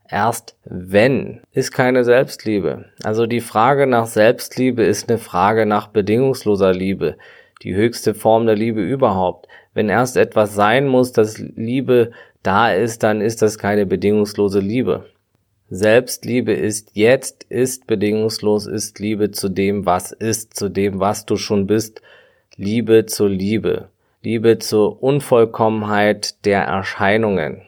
Erst 0.07 0.55
wenn 0.63 1.41
ist 1.51 1.73
keine 1.73 2.05
Selbstliebe. 2.05 2.85
Also 3.03 3.25
die 3.25 3.41
Frage 3.41 3.87
nach 3.87 4.05
Selbstliebe 4.05 4.83
ist 4.83 5.09
eine 5.09 5.17
Frage 5.17 5.65
nach 5.65 5.87
bedingungsloser 5.87 6.71
Liebe, 6.71 7.17
die 7.61 7.75
höchste 7.75 8.13
Form 8.13 8.45
der 8.45 8.55
Liebe 8.55 8.79
überhaupt. 8.79 9.49
Wenn 9.73 9.89
erst 9.89 10.15
etwas 10.15 10.55
sein 10.55 10.87
muss, 10.87 11.11
dass 11.11 11.39
Liebe 11.39 12.11
da 12.41 12.71
ist, 12.71 13.03
dann 13.03 13.19
ist 13.19 13.41
das 13.41 13.57
keine 13.57 13.85
bedingungslose 13.85 14.61
Liebe. 14.61 15.07
Selbstliebe 15.69 16.53
ist 16.53 16.91
jetzt, 16.93 17.43
ist 17.49 17.87
bedingungslos, 17.87 18.67
ist 18.67 18.99
Liebe 18.99 19.31
zu 19.31 19.49
dem, 19.49 19.85
was 19.85 20.13
ist, 20.13 20.55
zu 20.55 20.69
dem, 20.69 20.99
was 20.99 21.25
du 21.25 21.35
schon 21.35 21.67
bist, 21.67 22.01
Liebe 22.55 23.05
zur 23.05 23.29
Liebe. 23.29 23.89
Liebe 24.23 24.59
zur 24.59 25.03
Unvollkommenheit 25.03 26.45
der 26.45 26.63
Erscheinungen. 26.63 27.63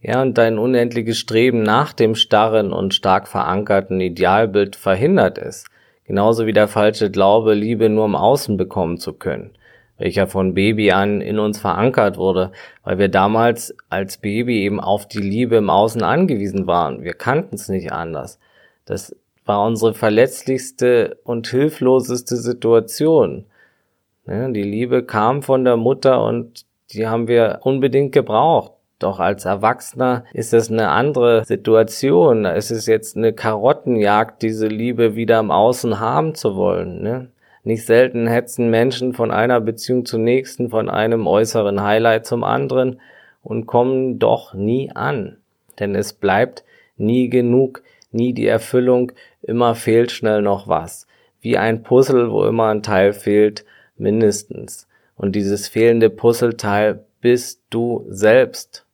Ja, 0.00 0.22
und 0.22 0.38
dein 0.38 0.58
unendliches 0.58 1.18
Streben 1.18 1.64
nach 1.64 1.92
dem 1.92 2.14
starren 2.14 2.72
und 2.72 2.94
stark 2.94 3.26
verankerten 3.26 4.00
Idealbild 4.00 4.76
verhindert 4.76 5.38
es, 5.38 5.64
genauso 6.04 6.46
wie 6.46 6.52
der 6.52 6.68
falsche 6.68 7.10
Glaube, 7.10 7.54
Liebe 7.54 7.88
nur 7.88 8.04
im 8.04 8.14
Außen 8.14 8.56
bekommen 8.56 8.98
zu 8.98 9.12
können, 9.12 9.50
welcher 9.98 10.26
von 10.28 10.54
Baby 10.54 10.92
an 10.92 11.20
in 11.20 11.38
uns 11.38 11.58
verankert 11.58 12.16
wurde, 12.16 12.52
weil 12.84 12.98
wir 12.98 13.08
damals 13.08 13.74
als 13.90 14.18
Baby 14.18 14.62
eben 14.62 14.80
auf 14.80 15.06
die 15.06 15.20
Liebe 15.20 15.56
im 15.56 15.70
Außen 15.70 16.02
angewiesen 16.02 16.66
waren. 16.66 17.02
Wir 17.02 17.14
kannten 17.14 17.56
es 17.56 17.68
nicht 17.68 17.92
anders. 17.92 18.38
Das 18.84 19.14
war 19.44 19.66
unsere 19.66 19.94
verletzlichste 19.94 21.18
und 21.24 21.48
hilfloseste 21.48 22.36
Situation. 22.36 23.44
Ne, 24.26 24.52
die 24.52 24.62
Liebe 24.62 25.02
kam 25.02 25.42
von 25.42 25.64
der 25.64 25.76
Mutter 25.76 26.22
und 26.22 26.64
die 26.92 27.06
haben 27.06 27.28
wir 27.28 27.60
unbedingt 27.62 28.12
gebraucht. 28.12 28.72
Doch 28.98 29.20
als 29.20 29.44
Erwachsener 29.44 30.24
ist 30.32 30.52
es 30.52 30.70
eine 30.70 30.88
andere 30.88 31.44
Situation. 31.44 32.44
Es 32.44 32.70
ist 32.70 32.86
jetzt 32.86 33.16
eine 33.16 33.32
Karottenjagd, 33.32 34.42
diese 34.42 34.66
Liebe 34.66 35.14
wieder 35.14 35.38
im 35.38 35.50
Außen 35.50 36.00
haben 36.00 36.34
zu 36.34 36.56
wollen. 36.56 37.02
Ne? 37.02 37.28
Nicht 37.68 37.84
selten 37.84 38.26
hetzen 38.26 38.70
Menschen 38.70 39.12
von 39.12 39.30
einer 39.30 39.60
Beziehung 39.60 40.06
zur 40.06 40.20
nächsten, 40.20 40.70
von 40.70 40.88
einem 40.88 41.26
äußeren 41.26 41.82
Highlight 41.82 42.24
zum 42.24 42.42
anderen 42.42 42.98
und 43.42 43.66
kommen 43.66 44.18
doch 44.18 44.54
nie 44.54 44.90
an. 44.94 45.36
Denn 45.78 45.94
es 45.94 46.14
bleibt 46.14 46.64
nie 46.96 47.28
genug, 47.28 47.82
nie 48.10 48.32
die 48.32 48.46
Erfüllung, 48.46 49.12
immer 49.42 49.74
fehlt 49.74 50.12
schnell 50.12 50.40
noch 50.40 50.66
was. 50.66 51.06
Wie 51.42 51.58
ein 51.58 51.82
Puzzle, 51.82 52.30
wo 52.30 52.46
immer 52.46 52.68
ein 52.68 52.82
Teil 52.82 53.12
fehlt, 53.12 53.66
mindestens. 53.98 54.88
Und 55.14 55.36
dieses 55.36 55.68
fehlende 55.68 56.08
Puzzleteil 56.08 57.04
bist 57.20 57.60
du 57.68 58.06
selbst. 58.08 58.86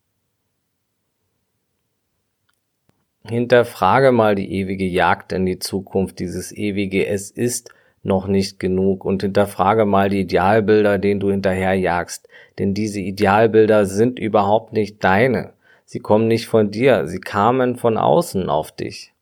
Hinterfrage 3.24 4.10
mal 4.10 4.34
die 4.34 4.52
ewige 4.52 4.84
Jagd 4.84 5.30
in 5.30 5.46
die 5.46 5.60
Zukunft, 5.60 6.18
dieses 6.18 6.50
ewige 6.50 7.06
Es 7.06 7.30
ist 7.30 7.70
noch 8.04 8.28
nicht 8.28 8.60
genug 8.60 9.04
und 9.04 9.22
hinterfrage 9.22 9.84
mal 9.84 10.08
die 10.10 10.20
Idealbilder, 10.20 10.98
denen 10.98 11.20
du 11.20 11.30
hinterherjagst, 11.30 12.28
denn 12.58 12.74
diese 12.74 13.00
Idealbilder 13.00 13.86
sind 13.86 14.18
überhaupt 14.18 14.72
nicht 14.72 15.02
deine. 15.02 15.54
Sie 15.84 15.98
kommen 15.98 16.28
nicht 16.28 16.46
von 16.46 16.70
dir, 16.70 17.06
sie 17.06 17.20
kamen 17.20 17.76
von 17.76 17.98
außen 17.98 18.48
auf 18.48 18.72
dich 18.72 19.12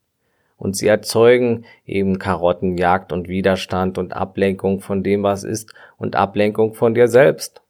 und 0.63 0.77
sie 0.77 0.87
erzeugen 0.87 1.65
eben 1.87 2.21
Karottenjagd 2.21 3.13
und 3.13 3.29
Widerstand 3.29 3.99
und 3.99 4.15
Ablenkung 4.15 4.81
von 4.81 5.03
dem, 5.03 5.25
was 5.25 5.43
ist 5.43 5.75
und 5.97 6.15
Ablenkung 6.15 6.75
von 6.75 6.95
dir 6.95 7.09
selbst. 7.09 7.63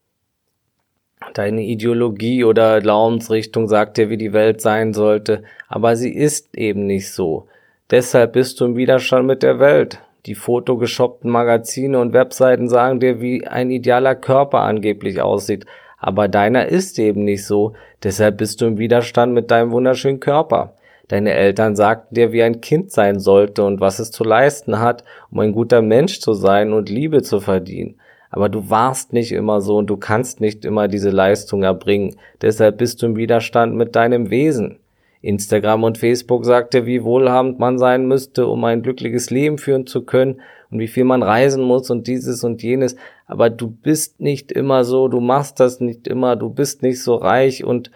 Deine 1.32 1.62
Ideologie 1.62 2.44
oder 2.44 2.80
Glaubensrichtung 2.80 3.66
sagt 3.66 3.96
dir, 3.96 4.10
wie 4.10 4.18
die 4.18 4.34
Welt 4.34 4.60
sein 4.60 4.92
sollte, 4.92 5.42
aber 5.68 5.96
sie 5.96 6.12
ist 6.12 6.54
eben 6.54 6.86
nicht 6.86 7.12
so. 7.12 7.46
Deshalb 7.90 8.34
bist 8.34 8.60
du 8.60 8.66
im 8.66 8.76
Widerstand 8.76 9.26
mit 9.26 9.42
der 9.42 9.58
Welt. 9.58 10.00
Die 10.26 10.36
fotogeshoppten 10.36 11.30
Magazine 11.30 11.98
und 11.98 12.12
Webseiten 12.12 12.68
sagen 12.68 13.00
dir, 13.00 13.20
wie 13.20 13.46
ein 13.46 13.70
idealer 13.70 14.14
Körper 14.14 14.60
angeblich 14.60 15.20
aussieht, 15.20 15.66
aber 15.98 16.28
deiner 16.28 16.66
ist 16.66 16.98
eben 16.98 17.24
nicht 17.24 17.46
so, 17.46 17.74
deshalb 18.02 18.38
bist 18.38 18.60
du 18.60 18.66
im 18.66 18.78
Widerstand 18.78 19.32
mit 19.32 19.50
deinem 19.50 19.70
wunderschönen 19.70 20.20
Körper. 20.20 20.74
Deine 21.08 21.32
Eltern 21.32 21.76
sagten 21.76 22.14
dir, 22.14 22.32
wie 22.32 22.42
ein 22.42 22.60
Kind 22.60 22.90
sein 22.90 23.20
sollte 23.20 23.64
und 23.64 23.80
was 23.80 23.98
es 23.98 24.10
zu 24.10 24.24
leisten 24.24 24.78
hat, 24.78 25.04
um 25.30 25.40
ein 25.40 25.52
guter 25.52 25.82
Mensch 25.82 26.20
zu 26.20 26.32
sein 26.32 26.72
und 26.72 26.88
Liebe 26.88 27.22
zu 27.22 27.40
verdienen. 27.40 28.00
Aber 28.30 28.48
du 28.48 28.70
warst 28.70 29.12
nicht 29.12 29.32
immer 29.32 29.60
so 29.60 29.76
und 29.76 29.88
du 29.88 29.96
kannst 29.96 30.40
nicht 30.40 30.64
immer 30.64 30.88
diese 30.88 31.10
Leistung 31.10 31.64
erbringen. 31.64 32.16
Deshalb 32.40 32.78
bist 32.78 33.02
du 33.02 33.06
im 33.06 33.16
Widerstand 33.16 33.74
mit 33.74 33.94
deinem 33.94 34.30
Wesen. 34.30 34.78
Instagram 35.22 35.84
und 35.84 35.98
Facebook 35.98 36.44
sagte, 36.44 36.84
wie 36.84 37.04
wohlhabend 37.04 37.58
man 37.58 37.78
sein 37.78 38.06
müsste, 38.06 38.46
um 38.46 38.64
ein 38.64 38.82
glückliches 38.82 39.30
Leben 39.30 39.56
führen 39.56 39.86
zu 39.86 40.04
können 40.04 40.40
und 40.70 40.80
wie 40.80 40.88
viel 40.88 41.04
man 41.04 41.22
reisen 41.22 41.62
muss 41.62 41.90
und 41.90 42.08
dieses 42.08 42.42
und 42.44 42.62
jenes. 42.62 42.96
Aber 43.26 43.48
du 43.48 43.68
bist 43.70 44.20
nicht 44.20 44.50
immer 44.50 44.84
so, 44.84 45.08
du 45.08 45.20
machst 45.20 45.60
das 45.60 45.80
nicht 45.80 46.08
immer, 46.08 46.34
du 46.34 46.50
bist 46.50 46.82
nicht 46.82 47.02
so 47.02 47.14
reich 47.14 47.64
und 47.64 47.90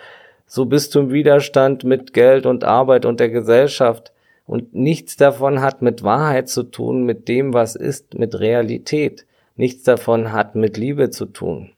so 0.47 0.66
bist 0.66 0.95
du 0.95 1.00
im 1.00 1.12
Widerstand 1.12 1.83
mit 1.83 2.12
Geld 2.12 2.47
und 2.47 2.62
Arbeit 2.62 3.04
und 3.04 3.18
der 3.18 3.30
Gesellschaft. 3.30 4.12
Und 4.47 4.75
nichts 4.75 5.16
davon 5.16 5.61
hat 5.61 5.83
mit 5.83 6.04
Wahrheit 6.04 6.49
zu 6.49 6.62
tun, 6.62 7.04
mit 7.04 7.26
dem, 7.26 7.52
was 7.52 7.75
ist, 7.75 8.16
mit 8.16 8.38
Realität. 8.38 9.26
Nichts 9.56 9.83
davon 9.83 10.33
hat 10.33 10.54
mit 10.54 10.76
Liebe 10.76 11.11
zu 11.11 11.26
tun. 11.26 11.73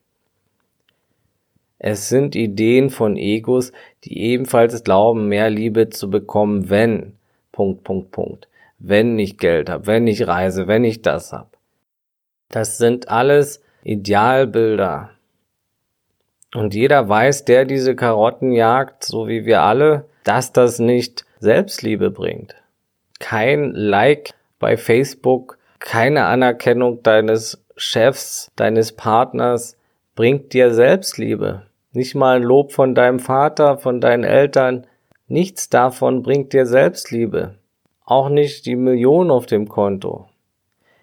Es 1.78 2.08
sind 2.08 2.34
Ideen 2.34 2.90
von 2.90 3.16
Egos, 3.16 3.72
die 4.04 4.18
ebenfalls 4.20 4.82
glauben, 4.82 5.28
mehr 5.28 5.50
Liebe 5.50 5.90
zu 5.90 6.10
bekommen, 6.10 6.70
wenn, 6.70 7.14
Punkt, 7.52 7.84
Punkt, 7.84 8.10
Punkt, 8.10 8.48
wenn 8.78 9.18
ich 9.18 9.38
Geld 9.38 9.70
habe, 9.70 9.86
wenn 9.86 10.06
ich 10.06 10.26
reise, 10.26 10.66
wenn 10.66 10.84
ich 10.84 11.02
das 11.02 11.32
hab. 11.32 11.56
Das 12.48 12.78
sind 12.78 13.08
alles 13.08 13.62
Idealbilder, 13.84 15.10
und 16.54 16.74
jeder 16.74 17.08
weiß, 17.08 17.44
der 17.44 17.64
diese 17.64 17.94
Karotten 17.94 18.52
jagt, 18.52 19.04
so 19.04 19.28
wie 19.28 19.44
wir 19.44 19.62
alle, 19.62 20.06
dass 20.24 20.52
das 20.52 20.78
nicht 20.78 21.26
Selbstliebe 21.40 22.10
bringt. 22.10 22.54
Kein 23.20 23.72
Like 23.74 24.32
bei 24.58 24.76
Facebook, 24.76 25.58
keine 25.78 26.24
Anerkennung 26.24 27.02
deines 27.02 27.62
Chefs, 27.76 28.50
deines 28.56 28.92
Partners 28.92 29.76
bringt 30.14 30.52
dir 30.52 30.72
Selbstliebe. 30.72 31.66
Nicht 31.98 32.14
mal 32.14 32.36
ein 32.36 32.44
Lob 32.44 32.70
von 32.70 32.94
deinem 32.94 33.18
Vater, 33.18 33.76
von 33.76 34.00
deinen 34.00 34.22
Eltern. 34.22 34.86
Nichts 35.26 35.68
davon 35.68 36.22
bringt 36.22 36.52
dir 36.52 36.64
Selbstliebe. 36.64 37.56
Auch 38.04 38.28
nicht 38.28 38.66
die 38.66 38.76
Million 38.76 39.32
auf 39.32 39.46
dem 39.46 39.68
Konto. 39.68 40.28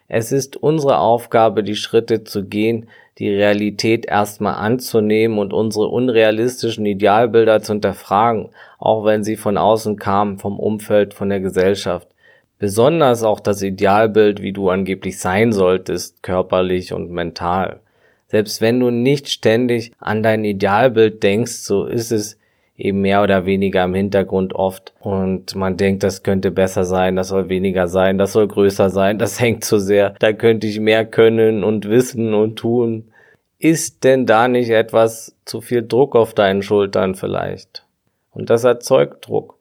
Es 0.07 0.31
ist 0.31 0.55
unsere 0.55 0.99
Aufgabe, 0.99 1.63
die 1.63 1.75
Schritte 1.75 2.23
zu 2.23 2.45
gehen, 2.45 2.87
die 3.17 3.29
Realität 3.29 4.05
erstmal 4.05 4.55
anzunehmen 4.55 5.37
und 5.37 5.51
unsere 5.51 5.89
unrealistischen 5.89 6.85
Idealbilder 6.85 7.61
zu 7.61 7.73
hinterfragen, 7.73 8.51
auch 8.79 9.03
wenn 9.03 9.25
sie 9.25 9.35
von 9.35 9.57
außen 9.57 9.97
kamen, 9.97 10.37
vom 10.37 10.57
Umfeld, 10.57 11.13
von 11.13 11.27
der 11.27 11.41
Gesellschaft. 11.41 12.07
Besonders 12.57 13.21
auch 13.23 13.41
das 13.41 13.61
Idealbild, 13.61 14.41
wie 14.41 14.53
du 14.53 14.69
angeblich 14.69 15.19
sein 15.19 15.51
solltest, 15.51 16.23
körperlich 16.23 16.93
und 16.93 17.11
mental. 17.11 17.81
Selbst 18.35 18.59
wenn 18.59 18.81
du 18.81 18.89
nicht 18.89 19.29
ständig 19.29 19.93
an 19.97 20.21
dein 20.21 20.43
Idealbild 20.43 21.23
denkst, 21.23 21.53
so 21.53 21.85
ist 21.85 22.11
es 22.11 22.37
eben 22.75 22.99
mehr 22.99 23.23
oder 23.23 23.45
weniger 23.45 23.85
im 23.85 23.93
Hintergrund 23.93 24.53
oft. 24.53 24.91
Und 24.99 25.55
man 25.55 25.77
denkt, 25.77 26.03
das 26.03 26.21
könnte 26.21 26.51
besser 26.51 26.83
sein, 26.83 27.15
das 27.15 27.29
soll 27.29 27.47
weniger 27.47 27.87
sein, 27.87 28.17
das 28.17 28.33
soll 28.33 28.49
größer 28.49 28.89
sein, 28.89 29.19
das 29.19 29.39
hängt 29.39 29.63
zu 29.63 29.79
sehr, 29.79 30.15
da 30.19 30.33
könnte 30.33 30.67
ich 30.67 30.81
mehr 30.81 31.05
können 31.05 31.63
und 31.63 31.87
wissen 31.87 32.33
und 32.33 32.57
tun. 32.57 33.05
Ist 33.57 34.03
denn 34.03 34.25
da 34.25 34.49
nicht 34.49 34.69
etwas 34.69 35.33
zu 35.45 35.61
viel 35.61 35.87
Druck 35.87 36.13
auf 36.13 36.33
deinen 36.33 36.61
Schultern 36.61 37.15
vielleicht? 37.15 37.85
Und 38.33 38.49
das 38.49 38.65
erzeugt 38.65 39.29
Druck. 39.29 39.55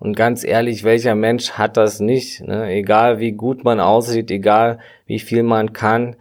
Und 0.00 0.16
ganz 0.16 0.42
ehrlich, 0.42 0.82
welcher 0.82 1.14
Mensch 1.14 1.52
hat 1.52 1.76
das 1.76 2.00
nicht? 2.00 2.40
Ne? 2.40 2.72
Egal 2.72 3.20
wie 3.20 3.30
gut 3.30 3.62
man 3.62 3.78
aussieht, 3.78 4.32
egal 4.32 4.80
wie 5.06 5.20
viel 5.20 5.44
man 5.44 5.72
kann, 5.72 6.16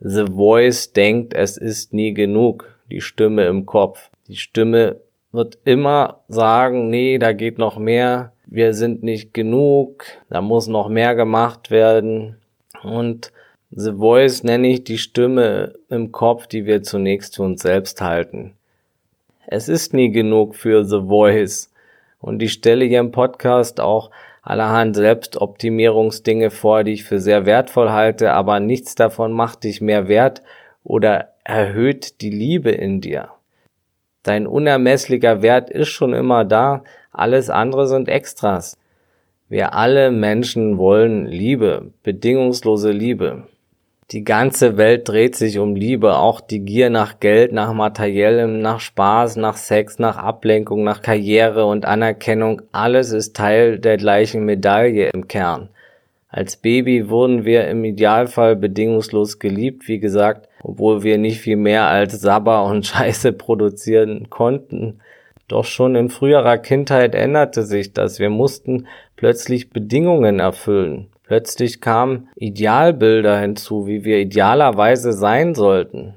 The 0.00 0.26
Voice 0.26 0.92
denkt, 0.92 1.34
es 1.34 1.56
ist 1.56 1.92
nie 1.92 2.14
genug. 2.14 2.72
Die 2.90 3.00
Stimme 3.00 3.46
im 3.46 3.66
Kopf. 3.66 4.10
Die 4.28 4.36
Stimme 4.36 5.00
wird 5.32 5.58
immer 5.64 6.20
sagen, 6.28 6.88
nee, 6.88 7.18
da 7.18 7.32
geht 7.32 7.58
noch 7.58 7.78
mehr, 7.78 8.32
wir 8.46 8.72
sind 8.72 9.02
nicht 9.02 9.34
genug, 9.34 10.04
da 10.30 10.40
muss 10.40 10.68
noch 10.68 10.88
mehr 10.88 11.14
gemacht 11.14 11.70
werden. 11.70 12.36
Und 12.82 13.32
The 13.70 13.92
Voice 13.92 14.42
nenne 14.44 14.68
ich 14.68 14.84
die 14.84 14.98
Stimme 14.98 15.74
im 15.90 16.12
Kopf, 16.12 16.46
die 16.46 16.64
wir 16.64 16.82
zunächst 16.82 17.36
für 17.36 17.42
uns 17.42 17.62
selbst 17.62 18.00
halten. 18.00 18.54
Es 19.46 19.68
ist 19.68 19.92
nie 19.92 20.10
genug 20.10 20.54
für 20.54 20.84
The 20.84 21.02
Voice. 21.08 21.70
Und 22.20 22.42
ich 22.42 22.52
stelle 22.52 22.84
hier 22.84 23.00
im 23.00 23.12
Podcast 23.12 23.80
auch 23.80 24.10
allerhand 24.48 24.96
Selbstoptimierungsdinge 24.96 26.50
vor, 26.50 26.82
die 26.82 26.94
ich 26.94 27.04
für 27.04 27.20
sehr 27.20 27.44
wertvoll 27.44 27.90
halte, 27.90 28.32
aber 28.32 28.60
nichts 28.60 28.94
davon 28.94 29.30
macht 29.32 29.64
dich 29.64 29.82
mehr 29.82 30.08
wert 30.08 30.42
oder 30.82 31.34
erhöht 31.44 32.22
die 32.22 32.30
Liebe 32.30 32.70
in 32.70 33.02
dir. 33.02 33.28
Dein 34.22 34.46
unermesslicher 34.46 35.42
Wert 35.42 35.68
ist 35.68 35.88
schon 35.88 36.14
immer 36.14 36.46
da, 36.46 36.82
alles 37.12 37.50
andere 37.50 37.86
sind 37.88 38.08
Extras. 38.08 38.78
Wir 39.50 39.74
alle 39.74 40.10
Menschen 40.10 40.78
wollen 40.78 41.26
Liebe, 41.26 41.92
bedingungslose 42.02 42.90
Liebe. 42.90 43.48
Die 44.10 44.24
ganze 44.24 44.78
Welt 44.78 45.06
dreht 45.06 45.36
sich 45.36 45.58
um 45.58 45.76
Liebe, 45.76 46.16
auch 46.16 46.40
die 46.40 46.60
Gier 46.60 46.88
nach 46.88 47.20
Geld, 47.20 47.52
nach 47.52 47.74
Materiellem, 47.74 48.62
nach 48.62 48.80
Spaß, 48.80 49.36
nach 49.36 49.58
Sex, 49.58 49.98
nach 49.98 50.16
Ablenkung, 50.16 50.82
nach 50.82 51.02
Karriere 51.02 51.66
und 51.66 51.84
Anerkennung, 51.84 52.62
alles 52.72 53.12
ist 53.12 53.36
Teil 53.36 53.78
der 53.78 53.98
gleichen 53.98 54.46
Medaille 54.46 55.10
im 55.12 55.28
Kern. 55.28 55.68
Als 56.30 56.56
Baby 56.56 57.10
wurden 57.10 57.44
wir 57.44 57.68
im 57.68 57.84
Idealfall 57.84 58.56
bedingungslos 58.56 59.38
geliebt, 59.38 59.88
wie 59.88 59.98
gesagt, 59.98 60.48
obwohl 60.62 61.02
wir 61.02 61.18
nicht 61.18 61.42
viel 61.42 61.56
mehr 61.56 61.86
als 61.86 62.18
Sabber 62.18 62.64
und 62.64 62.86
Scheiße 62.86 63.34
produzieren 63.34 64.30
konnten. 64.30 65.00
Doch 65.48 65.66
schon 65.66 65.94
in 65.96 66.08
früherer 66.08 66.56
Kindheit 66.56 67.14
änderte 67.14 67.62
sich 67.62 67.92
das. 67.92 68.18
Wir 68.18 68.30
mussten 68.30 68.86
plötzlich 69.16 69.68
Bedingungen 69.68 70.40
erfüllen. 70.40 71.08
Plötzlich 71.28 71.82
kamen 71.82 72.30
Idealbilder 72.36 73.38
hinzu, 73.38 73.86
wie 73.86 74.02
wir 74.02 74.18
idealerweise 74.18 75.12
sein 75.12 75.54
sollten. 75.54 76.14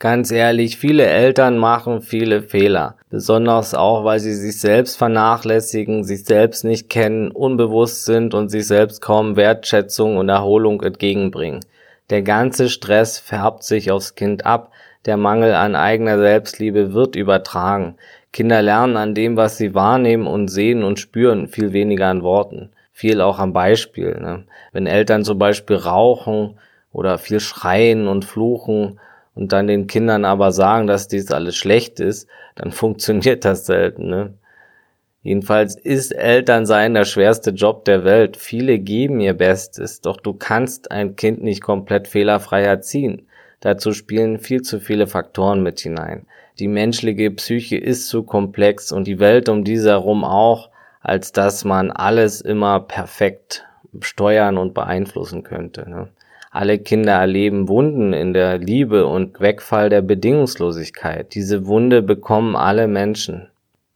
Ganz 0.00 0.32
ehrlich, 0.32 0.76
viele 0.76 1.06
Eltern 1.06 1.56
machen 1.56 2.02
viele 2.02 2.42
Fehler, 2.42 2.96
besonders 3.10 3.74
auch, 3.74 4.04
weil 4.04 4.18
sie 4.18 4.34
sich 4.34 4.58
selbst 4.60 4.96
vernachlässigen, 4.96 6.02
sich 6.02 6.24
selbst 6.24 6.64
nicht 6.64 6.90
kennen, 6.90 7.30
unbewusst 7.30 8.06
sind 8.06 8.34
und 8.34 8.48
sich 8.48 8.66
selbst 8.66 9.00
kaum 9.00 9.36
Wertschätzung 9.36 10.16
und 10.16 10.28
Erholung 10.28 10.82
entgegenbringen. 10.82 11.60
Der 12.10 12.22
ganze 12.22 12.70
Stress 12.70 13.20
färbt 13.20 13.62
sich 13.62 13.92
aufs 13.92 14.16
Kind 14.16 14.44
ab, 14.44 14.72
der 15.06 15.16
Mangel 15.16 15.54
an 15.54 15.76
eigener 15.76 16.18
Selbstliebe 16.18 16.92
wird 16.92 17.14
übertragen. 17.14 17.94
Kinder 18.32 18.62
lernen 18.62 18.96
an 18.96 19.14
dem, 19.14 19.36
was 19.36 19.58
sie 19.58 19.76
wahrnehmen 19.76 20.26
und 20.26 20.48
sehen 20.48 20.82
und 20.82 20.98
spüren, 20.98 21.46
viel 21.46 21.72
weniger 21.72 22.08
an 22.08 22.24
Worten. 22.24 22.70
Viel 22.98 23.20
auch 23.20 23.38
am 23.38 23.52
Beispiel. 23.52 24.18
Ne? 24.20 24.42
Wenn 24.72 24.88
Eltern 24.88 25.22
zum 25.22 25.38
Beispiel 25.38 25.76
rauchen 25.76 26.58
oder 26.90 27.16
viel 27.18 27.38
schreien 27.38 28.08
und 28.08 28.24
fluchen 28.24 28.98
und 29.36 29.52
dann 29.52 29.68
den 29.68 29.86
Kindern 29.86 30.24
aber 30.24 30.50
sagen, 30.50 30.88
dass 30.88 31.06
dies 31.06 31.30
alles 31.30 31.54
schlecht 31.54 32.00
ist, 32.00 32.28
dann 32.56 32.72
funktioniert 32.72 33.44
das 33.44 33.66
selten. 33.66 34.08
Ne? 34.08 34.34
Jedenfalls 35.22 35.76
ist 35.76 36.10
Elternsein 36.10 36.94
der 36.94 37.04
schwerste 37.04 37.50
Job 37.50 37.84
der 37.84 38.02
Welt. 38.02 38.36
Viele 38.36 38.80
geben 38.80 39.20
ihr 39.20 39.34
Bestes, 39.34 40.00
doch 40.00 40.16
du 40.16 40.32
kannst 40.32 40.90
ein 40.90 41.14
Kind 41.14 41.40
nicht 41.40 41.62
komplett 41.62 42.08
fehlerfrei 42.08 42.64
erziehen. 42.64 43.28
Dazu 43.60 43.92
spielen 43.92 44.40
viel 44.40 44.62
zu 44.62 44.80
viele 44.80 45.06
Faktoren 45.06 45.62
mit 45.62 45.78
hinein. 45.78 46.26
Die 46.58 46.66
menschliche 46.66 47.30
Psyche 47.30 47.76
ist 47.76 48.08
zu 48.08 48.24
komplex 48.24 48.90
und 48.90 49.06
die 49.06 49.20
Welt 49.20 49.48
um 49.48 49.62
diese 49.62 49.90
herum 49.90 50.24
auch, 50.24 50.67
als 51.00 51.32
dass 51.32 51.64
man 51.64 51.90
alles 51.90 52.40
immer 52.40 52.80
perfekt 52.80 53.64
steuern 54.00 54.58
und 54.58 54.74
beeinflussen 54.74 55.42
könnte. 55.42 55.88
Ne? 55.88 56.08
Alle 56.50 56.78
Kinder 56.78 57.12
erleben 57.12 57.68
Wunden 57.68 58.12
in 58.12 58.32
der 58.32 58.58
Liebe 58.58 59.06
und 59.06 59.40
Wegfall 59.40 59.90
der 59.90 60.02
Bedingungslosigkeit. 60.02 61.34
Diese 61.34 61.66
Wunde 61.66 62.02
bekommen 62.02 62.56
alle 62.56 62.88
Menschen. 62.88 63.48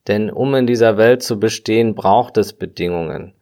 Denn 0.08 0.30
um 0.30 0.54
in 0.54 0.66
dieser 0.66 0.96
Welt 0.96 1.22
zu 1.22 1.38
bestehen, 1.38 1.94
braucht 1.94 2.36
es 2.36 2.52
Bedingungen. 2.52 3.32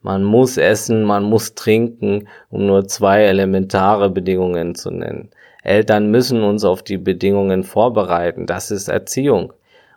Man 0.00 0.24
muss 0.24 0.56
essen, 0.56 1.04
man 1.04 1.24
muss 1.24 1.54
trinken, 1.54 2.28
um 2.50 2.66
nur 2.66 2.88
zwei 2.88 3.22
elementare 3.22 4.10
Bedingungen 4.10 4.74
zu 4.74 4.90
nennen. 4.90 5.30
Eltern 5.62 6.10
müssen 6.10 6.42
uns 6.42 6.64
auf 6.64 6.82
die 6.82 6.98
Bedingungen 6.98 7.62
vorbereiten. 7.62 8.46
Das 8.46 8.70
ist 8.70 8.88
Erziehung. 8.88 9.52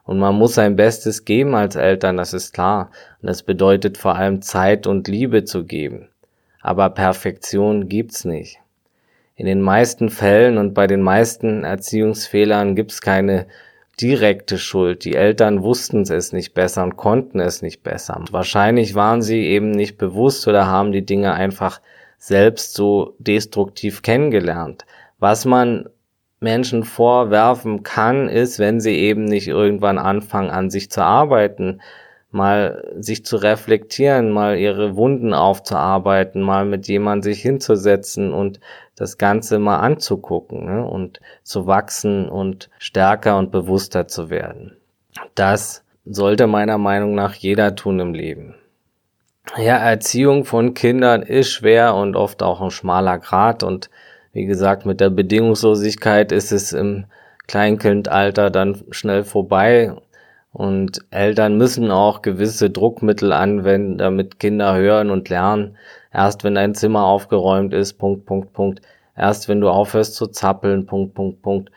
Und 0.05 0.19
man 0.19 0.35
muss 0.35 0.55
sein 0.55 0.75
Bestes 0.75 1.25
geben 1.25 1.55
als 1.55 1.75
Eltern, 1.75 2.17
das 2.17 2.33
ist 2.33 2.53
klar. 2.53 2.91
Und 3.21 3.27
das 3.27 3.43
bedeutet 3.43 3.97
vor 3.97 4.15
allem 4.15 4.41
Zeit 4.41 4.87
und 4.87 5.07
Liebe 5.07 5.43
zu 5.43 5.65
geben 5.65 6.09
aber 6.65 6.89
Perfektion 6.89 7.89
gibt's 7.89 8.25
nicht. 8.25 8.57
In 9.35 9.45
den 9.45 9.61
meisten 9.61 10.09
Fällen 10.09 10.57
und 10.57 10.73
bei 10.73 10.87
den 10.87 11.01
meisten 11.01 11.63
Erziehungsfehlern 11.63 12.75
gibt's 12.75 13.01
keine 13.01 13.45
direkte 14.01 14.57
Schuld. 14.57 15.05
Die 15.05 15.13
Eltern 15.13 15.61
wussten 15.61 16.01
es 16.01 16.33
nicht 16.33 16.55
besser 16.55 16.83
und 16.83 16.97
konnten 16.97 17.39
es 17.39 17.61
nicht 17.61 17.83
besser. 17.83 18.19
wahrscheinlich 18.31 18.95
waren 18.95 19.21
sie 19.21 19.41
eben 19.41 19.69
nicht 19.69 19.99
bewusst 19.99 20.47
oder 20.47 20.65
haben 20.65 20.91
die 20.91 21.05
Dinge 21.05 21.35
einfach 21.35 21.81
selbst 22.17 22.73
so 22.73 23.13
destruktiv 23.19 24.01
kennengelernt. 24.01 24.85
Was 25.19 25.45
man 25.45 25.87
Menschen 26.39 26.83
vorwerfen 26.83 27.83
kann, 27.83 28.29
ist, 28.29 28.59
wenn 28.59 28.79
sie 28.79 28.95
eben 28.95 29.25
nicht 29.25 29.47
irgendwann 29.47 29.97
anfangen, 29.97 30.49
an 30.49 30.69
sich 30.69 30.91
zu 30.91 31.01
arbeiten, 31.01 31.81
mal 32.31 32.93
sich 32.99 33.25
zu 33.25 33.37
reflektieren, 33.37 34.29
mal 34.29 34.57
ihre 34.57 34.95
Wunden 34.97 35.33
aufzuarbeiten, 35.33 36.41
mal 36.41 36.65
mit 36.65 36.87
jemand 36.87 37.23
sich 37.23 37.41
hinzusetzen 37.41 38.33
und 38.33 38.59
das 38.95 39.17
Ganze 39.17 39.57
mal 39.57 39.77
anzugucken 39.77 40.65
ne? 40.65 40.85
und 40.85 41.21
zu 41.43 41.65
wachsen 41.65 42.27
und 42.27 42.69
stärker 42.77 43.37
und 43.37 43.51
bewusster 43.51 44.07
zu 44.07 44.29
werden. 44.29 44.75
Das 45.33 45.83
sollte 46.05 46.45
meiner 46.45 46.77
Meinung 46.77 47.15
nach 47.15 47.33
jeder 47.33 47.75
tun 47.75 47.99
im 47.99 48.13
Leben. 48.13 48.55
Ja, 49.57 49.77
Erziehung 49.77 50.43
von 50.43 50.73
Kindern 50.73 51.21
ist 51.21 51.51
schwer 51.51 51.95
und 51.95 52.15
oft 52.15 52.43
auch 52.43 52.61
ein 52.61 52.71
schmaler 52.71 53.19
Grat 53.19 53.63
und 53.63 53.89
wie 54.35 54.45
gesagt, 54.45 54.85
mit 54.85 54.99
der 54.99 55.09
Bedingungslosigkeit 55.09 56.33
ist 56.33 56.51
es 56.51 56.73
im 56.73 57.05
Kleinkindalter 57.47 58.51
dann 58.51 58.83
schnell 58.91 59.23
vorbei 59.23 59.93
und 60.51 60.99
Eltern 61.09 61.57
müssen 61.57 61.89
auch 61.89 62.21
gewisse 62.21 62.69
Druckmittel 62.69 63.31
anwenden, 63.31 63.97
damit 63.97 64.37
Kinder 64.37 64.75
hören 64.75 65.09
und 65.09 65.29
lernen. 65.29 65.77
Erst 66.13 66.43
wenn 66.43 66.55
dein 66.55 66.75
Zimmer 66.75 67.05
aufgeräumt 67.05 67.73
ist, 67.73 67.93
Punkt, 67.93 68.25
Punkt, 68.25 68.51
Punkt. 68.51 68.81
Erst 69.15 69.47
wenn 69.47 69.61
du 69.61 69.69
aufhörst 69.69 70.15
zu 70.15 70.27
zappeln, 70.27 70.85
Punkt, 70.85 71.13
Punkt, 71.13 71.41
Punkt. 71.41 71.71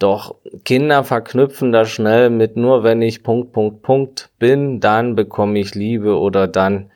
Doch 0.00 0.34
Kinder 0.64 1.04
verknüpfen 1.04 1.70
das 1.70 1.90
schnell 1.90 2.28
mit 2.28 2.56
nur 2.56 2.82
wenn 2.82 3.02
ich 3.02 3.22
Punkt, 3.22 3.52
Punkt, 3.52 3.82
Punkt 3.82 4.30
bin, 4.40 4.80
dann 4.80 5.14
bekomme 5.14 5.60
ich 5.60 5.76
Liebe 5.76 6.18
oder 6.18 6.48
dann 6.48 6.90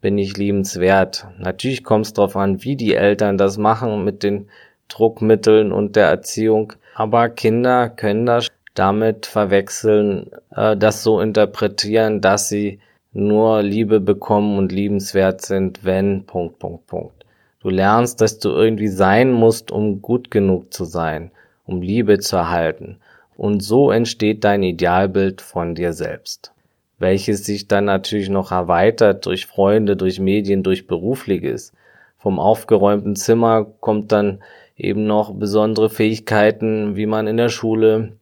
bin 0.00 0.18
ich 0.18 0.36
liebenswert. 0.36 1.26
Natürlich 1.38 1.84
kommt 1.84 2.06
es 2.06 2.12
darauf 2.12 2.36
an, 2.36 2.62
wie 2.62 2.76
die 2.76 2.94
Eltern 2.94 3.38
das 3.38 3.58
machen 3.58 4.04
mit 4.04 4.22
den 4.22 4.48
Druckmitteln 4.88 5.72
und 5.72 5.96
der 5.96 6.08
Erziehung. 6.08 6.72
Aber 6.94 7.28
Kinder 7.28 7.88
können 7.88 8.26
das 8.26 8.48
damit 8.74 9.26
verwechseln, 9.26 10.30
äh, 10.54 10.76
das 10.76 11.02
so 11.02 11.20
interpretieren, 11.20 12.20
dass 12.20 12.48
sie 12.48 12.80
nur 13.12 13.62
Liebe 13.62 14.00
bekommen 14.00 14.58
und 14.58 14.72
liebenswert 14.72 15.42
sind, 15.42 15.84
wenn, 15.84 16.24
Punkt, 16.26 16.58
Punkt, 16.58 16.86
Punkt. 16.86 17.24
Du 17.60 17.68
lernst, 17.68 18.20
dass 18.20 18.38
du 18.38 18.50
irgendwie 18.50 18.88
sein 18.88 19.32
musst, 19.32 19.70
um 19.70 20.00
gut 20.00 20.30
genug 20.30 20.72
zu 20.72 20.84
sein, 20.84 21.30
um 21.66 21.82
Liebe 21.82 22.18
zu 22.18 22.36
erhalten. 22.36 22.98
Und 23.36 23.62
so 23.62 23.90
entsteht 23.90 24.44
dein 24.44 24.62
Idealbild 24.62 25.40
von 25.40 25.74
dir 25.74 25.92
selbst, 25.92 26.52
welches 27.00 27.44
sich 27.44 27.66
dann 27.66 27.86
natürlich 27.86 28.28
noch 28.28 28.52
erweitert 28.52 29.26
durch 29.26 29.46
Freunde, 29.46 29.96
durch 29.96 30.20
Medien, 30.20 30.62
durch 30.62 30.86
berufliches. 30.86 31.72
Vom 32.18 32.38
aufgeräumten 32.38 33.16
Zimmer 33.16 33.66
kommt 33.80 34.12
dann 34.12 34.40
eben 34.76 35.06
noch 35.06 35.34
besondere 35.34 35.88
Fähigkeiten, 35.88 36.96
wie 36.96 37.06
man 37.06 37.26
in 37.26 37.38
der 37.38 37.48
Schule 37.48 38.12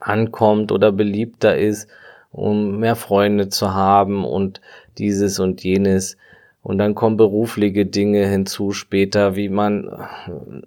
ankommt 0.00 0.72
oder 0.72 0.92
beliebter 0.92 1.56
ist, 1.56 1.88
um 2.32 2.80
mehr 2.80 2.96
Freunde 2.96 3.50
zu 3.50 3.74
haben 3.74 4.24
und 4.24 4.62
dieses 4.96 5.38
und 5.38 5.62
jenes. 5.62 6.16
Und 6.62 6.78
dann 6.78 6.94
kommen 6.94 7.18
berufliche 7.18 7.84
Dinge 7.84 8.26
hinzu 8.26 8.72
später, 8.72 9.36
wie 9.36 9.50
man 9.50 9.90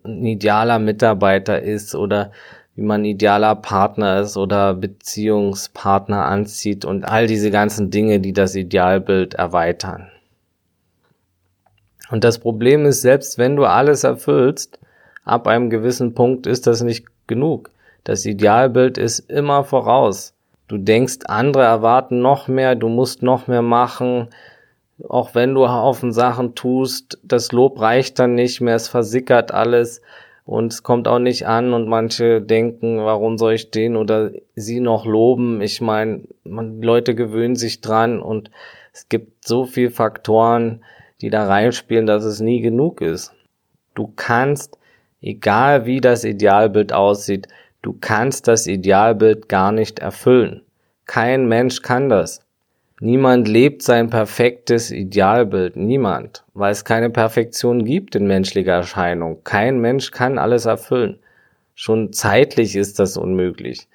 ein 0.04 0.26
idealer 0.26 0.78
Mitarbeiter 0.78 1.62
ist 1.62 1.96
oder 1.96 2.32
wie 2.76 2.82
man 2.82 3.06
idealer 3.06 3.56
Partner 3.56 4.20
ist 4.20 4.36
oder 4.36 4.74
Beziehungspartner 4.74 6.26
anzieht 6.26 6.84
und 6.84 7.06
all 7.06 7.26
diese 7.26 7.50
ganzen 7.50 7.90
Dinge, 7.90 8.20
die 8.20 8.34
das 8.34 8.54
Idealbild 8.56 9.36
erweitern. 9.36 10.12
Und 12.12 12.24
das 12.24 12.40
Problem 12.40 12.86
ist, 12.86 13.02
selbst 13.02 13.38
wenn 13.38 13.56
du 13.56 13.66
alles 13.66 14.04
erfüllst, 14.04 14.80
ab 15.24 15.48
einem 15.48 15.70
gewissen 15.70 16.14
Punkt 16.14 16.46
ist 16.48 16.68
das 16.68 16.84
nicht 16.84 17.06
genug. 17.28 17.72
Das 18.04 18.26
Idealbild 18.26 18.98
ist 18.98 19.20
immer 19.20 19.64
voraus. 19.64 20.34
Du 20.68 20.78
denkst, 20.78 21.20
andere 21.28 21.64
erwarten 21.64 22.22
noch 22.22 22.48
mehr, 22.48 22.76
du 22.76 22.90
musst 22.90 23.24
noch 23.24 23.48
mehr 23.48 23.62
machen, 23.62 24.30
auch 25.08 25.36
wenn 25.36 25.54
du 25.54 25.68
Haufen 25.68 26.12
Sachen 26.12 26.56
tust, 26.56 27.20
das 27.24 27.52
Lob 27.52 27.80
reicht 27.80 28.20
dann 28.20 28.36
nicht 28.36 28.62
mehr, 28.62 28.76
es 28.76 28.88
versickert 28.88 29.52
alles 29.52 30.02
und 30.46 30.72
es 30.72 30.84
kommt 30.84 31.08
auch 31.08 31.20
nicht 31.20 31.48
an 31.48 31.74
und 31.74 31.88
manche 31.88 32.40
denken, 32.40 33.00
warum 33.00 33.40
soll 33.40 33.54
ich 33.54 33.72
den 33.72 33.96
oder 33.96 34.32
sie 34.56 34.80
noch 34.80 35.06
loben? 35.06 35.60
Ich 35.62 35.82
meine, 35.82 36.22
man, 36.44 36.82
Leute 36.84 37.16
gewöhnen 37.16 37.56
sich 37.56 37.82
dran 37.82 38.22
und 38.22 38.52
es 38.94 39.10
gibt 39.10 39.48
so 39.48 39.66
viele 39.66 39.90
Faktoren, 39.90 40.84
die 41.22 41.32
da 41.32 41.48
reinspielen, 41.48 42.06
dass 42.06 42.24
es 42.24 42.42
nie 42.42 42.62
genug 42.62 43.02
ist. 43.02 43.34
Du 43.96 44.14
kannst, 44.16 44.78
egal 45.20 45.88
wie 45.88 46.00
das 46.00 46.24
Idealbild 46.24 46.94
aussieht, 46.94 47.48
du 47.82 47.98
kannst 48.00 48.48
das 48.48 48.68
Idealbild 48.68 49.50
gar 49.50 49.72
nicht 49.72 49.98
erfüllen. 49.98 50.62
Kein 51.06 51.48
Mensch 51.48 51.82
kann 51.82 52.10
das. 52.10 52.45
Niemand 53.06 53.48
lebt 53.48 53.84
sein 53.84 54.10
perfektes 54.10 54.90
Idealbild, 54.90 55.76
niemand, 55.76 56.44
weil 56.56 56.72
es 56.72 56.86
keine 56.86 57.12
Perfektion 57.12 57.86
gibt 57.86 58.16
in 58.16 58.26
menschlicher 58.26 58.72
Erscheinung. 58.72 59.44
Kein 59.44 59.78
Mensch 59.78 60.10
kann 60.10 60.40
alles 60.40 60.66
erfüllen. 60.66 61.20
Schon 61.76 62.14
zeitlich 62.14 62.76
ist 62.76 62.98
das 62.98 63.16
unmöglich. 63.16 63.88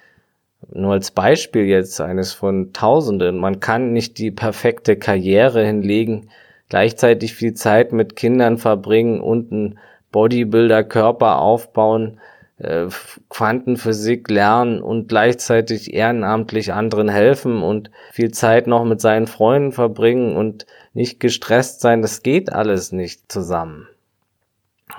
Nur 0.73 0.93
als 0.93 1.11
Beispiel 1.11 1.65
jetzt 1.65 1.99
eines 1.99 2.31
von 2.31 2.71
Tausenden. 2.71 3.37
Man 3.37 3.59
kann 3.59 3.91
nicht 3.91 4.17
die 4.17 4.31
perfekte 4.31 4.95
Karriere 4.95 5.65
hinlegen, 5.65 6.29
gleichzeitig 6.69 7.33
viel 7.33 7.53
Zeit 7.53 7.91
mit 7.91 8.15
Kindern 8.15 8.57
verbringen 8.57 9.19
und 9.19 9.51
einen 9.51 9.77
Bodybuilder-Körper 10.13 11.39
aufbauen, 11.39 12.21
äh, 12.61 12.87
Quantenphysik 13.29 14.29
lernen 14.29 14.81
und 14.81 15.07
gleichzeitig 15.07 15.93
ehrenamtlich 15.93 16.73
anderen 16.73 17.09
helfen 17.09 17.63
und 17.63 17.89
viel 18.11 18.31
Zeit 18.31 18.67
noch 18.67 18.85
mit 18.85 19.01
seinen 19.01 19.27
Freunden 19.27 19.71
verbringen 19.71 20.35
und 20.35 20.65
nicht 20.93 21.19
gestresst 21.19 21.81
sein, 21.81 22.01
das 22.01 22.21
geht 22.21 22.51
alles 22.53 22.91
nicht 22.91 23.31
zusammen. 23.31 23.87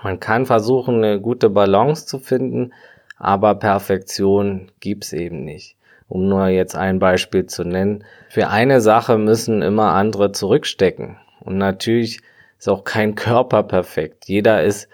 Man 0.02 0.20
kann 0.20 0.46
versuchen, 0.46 0.96
eine 0.96 1.20
gute 1.20 1.50
Balance 1.50 2.06
zu 2.06 2.18
finden, 2.18 2.72
aber 3.18 3.54
Perfektion 3.54 4.72
gibt's 4.80 5.12
eben 5.12 5.44
nicht. 5.44 5.76
Um 6.08 6.28
nur 6.28 6.48
jetzt 6.48 6.74
ein 6.74 6.98
Beispiel 6.98 7.46
zu 7.46 7.62
nennen. 7.64 8.04
Für 8.28 8.48
eine 8.48 8.80
Sache 8.80 9.16
müssen 9.18 9.62
immer 9.62 9.92
andere 9.94 10.32
zurückstecken. 10.32 11.16
Und 11.40 11.58
natürlich 11.58 12.20
ist 12.58 12.68
auch 12.68 12.84
kein 12.84 13.14
Körper 13.14 13.62
perfekt. 13.62 14.24
Jeder 14.26 14.62
ist 14.62 14.88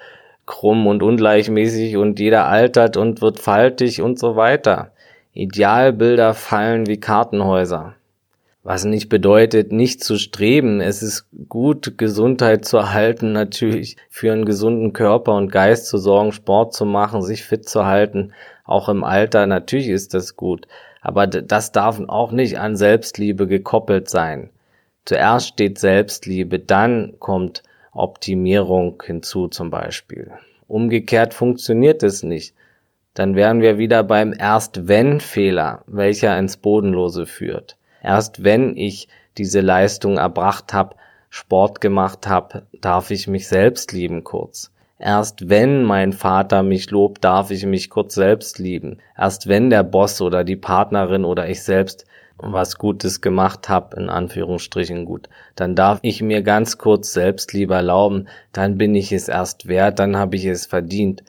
krumm 0.49 0.89
und 0.89 1.03
ungleichmäßig 1.03 1.97
und 1.97 2.19
jeder 2.19 2.47
altert 2.47 2.97
und 2.97 3.21
wird 3.21 3.39
faltig 3.39 4.03
und 4.03 4.19
so 4.19 4.35
weiter. 4.35 4.91
Idealbilder 5.35 6.35
fallen 6.35 6.89
wie 6.89 6.99
Kartenhäuser. 6.99 7.95
Was 8.65 8.85
nicht 8.85 9.09
bedeutet, 9.09 9.71
nicht 9.71 10.03
zu 10.03 10.17
streben. 10.19 10.81
Es 10.81 11.03
ist 11.03 11.27
gut, 11.49 11.97
Gesundheit 11.97 12.65
zu 12.65 12.79
erhalten, 12.79 13.33
natürlich 13.33 13.97
für 14.11 14.33
einen 14.33 14.45
gesunden 14.45 14.93
Körper 14.93 15.37
und 15.37 15.53
Geist 15.53 15.87
zu 15.87 15.99
sorgen, 15.99 16.33
Sport 16.33 16.75
zu 16.75 16.85
machen, 16.85 17.23
sich 17.23 17.45
fit 17.45 17.69
zu 17.69 17.87
halten. 17.87 18.33
Auch 18.65 18.89
im 18.89 19.05
Alter, 19.05 19.47
natürlich 19.47 19.89
ist 19.89 20.13
das 20.13 20.35
gut. 20.35 20.67
Aber 21.01 21.27
das 21.27 21.73
darf 21.73 22.01
auch 22.09 22.33
nicht 22.33 22.59
an 22.59 22.75
Selbstliebe 22.75 23.47
gekoppelt 23.47 24.09
sein. 24.09 24.51
Zuerst 25.05 25.49
steht 25.49 25.79
Selbstliebe, 25.79 26.59
dann 26.59 27.15
kommt 27.19 27.63
Optimierung 27.93 29.03
hinzu 29.05 29.49
zum 29.49 29.71
Beispiel. 29.71 30.33
Umgekehrt 30.67 31.35
funktioniert 31.35 32.03
es 32.03 32.23
nicht. 32.23 32.55
Dann 33.15 33.35
wären 33.35 33.61
wir 33.63 33.79
wieder 33.79 34.05
beim 34.05 34.35
Erst-Wenn-Fehler, 34.39 35.83
welcher 35.87 36.39
ins 36.39 36.57
Bodenlose 36.57 37.27
führt. 37.27 37.77
Erst 38.03 38.45
wenn 38.45 38.77
ich 38.77 39.09
diese 39.39 39.61
Leistung 39.61 40.19
erbracht 40.19 40.73
habe, 40.73 40.97
Sport 41.31 41.81
gemacht 41.81 42.27
habe, 42.27 42.67
darf 42.81 43.11
ich 43.11 43.27
mich 43.27 43.49
selbst 43.49 43.93
lieben 43.93 44.25
kurz. 44.25 44.73
Erst 44.99 45.49
wenn 45.49 45.85
mein 45.85 46.13
Vater 46.13 46.63
mich 46.63 46.91
lobt, 46.91 47.23
darf 47.25 47.51
ich 47.51 47.65
mich 47.65 47.89
kurz 47.89 48.15
selbst 48.15 48.59
lieben. 48.59 48.99
Erst 49.17 49.47
wenn 49.47 49.71
der 49.71 49.85
Boss 49.85 50.21
oder 50.21 50.43
die 50.43 50.57
Partnerin 50.57 51.25
oder 51.25 51.49
ich 51.49 51.63
selbst 51.63 52.05
was 52.39 52.79
Gutes 52.79 53.21
gemacht 53.21 53.69
habe, 53.69 53.97
in 53.97 54.09
Anführungsstrichen 54.09 55.05
gut, 55.05 55.29
dann 55.57 55.75
darf 55.75 55.99
ich 56.03 56.23
mir 56.23 56.43
ganz 56.43 56.79
kurz 56.79 57.13
selbst 57.13 57.53
lieber 57.53 57.77
erlauben, 57.77 58.29
dann 58.53 58.79
bin 58.79 58.95
ich 58.95 59.13
es 59.13 59.29
erst 59.29 59.67
wert, 59.69 59.99
dann 59.99 60.17
habe 60.17 60.37
ich 60.37 60.45
es 60.45 60.67
verdient. 60.67 61.25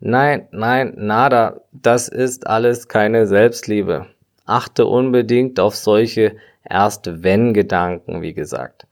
Nein, 0.00 0.48
nein, 0.50 0.94
nada, 0.96 1.60
das 1.72 2.08
ist 2.08 2.46
alles 2.46 2.88
keine 2.88 3.26
Selbstliebe. 3.26 4.06
Achte 4.46 4.86
unbedingt 4.86 5.60
auf 5.60 5.76
solche 5.76 6.36
Erst-wenn-Gedanken, 6.68 8.22
wie 8.22 8.34
gesagt. 8.34 8.86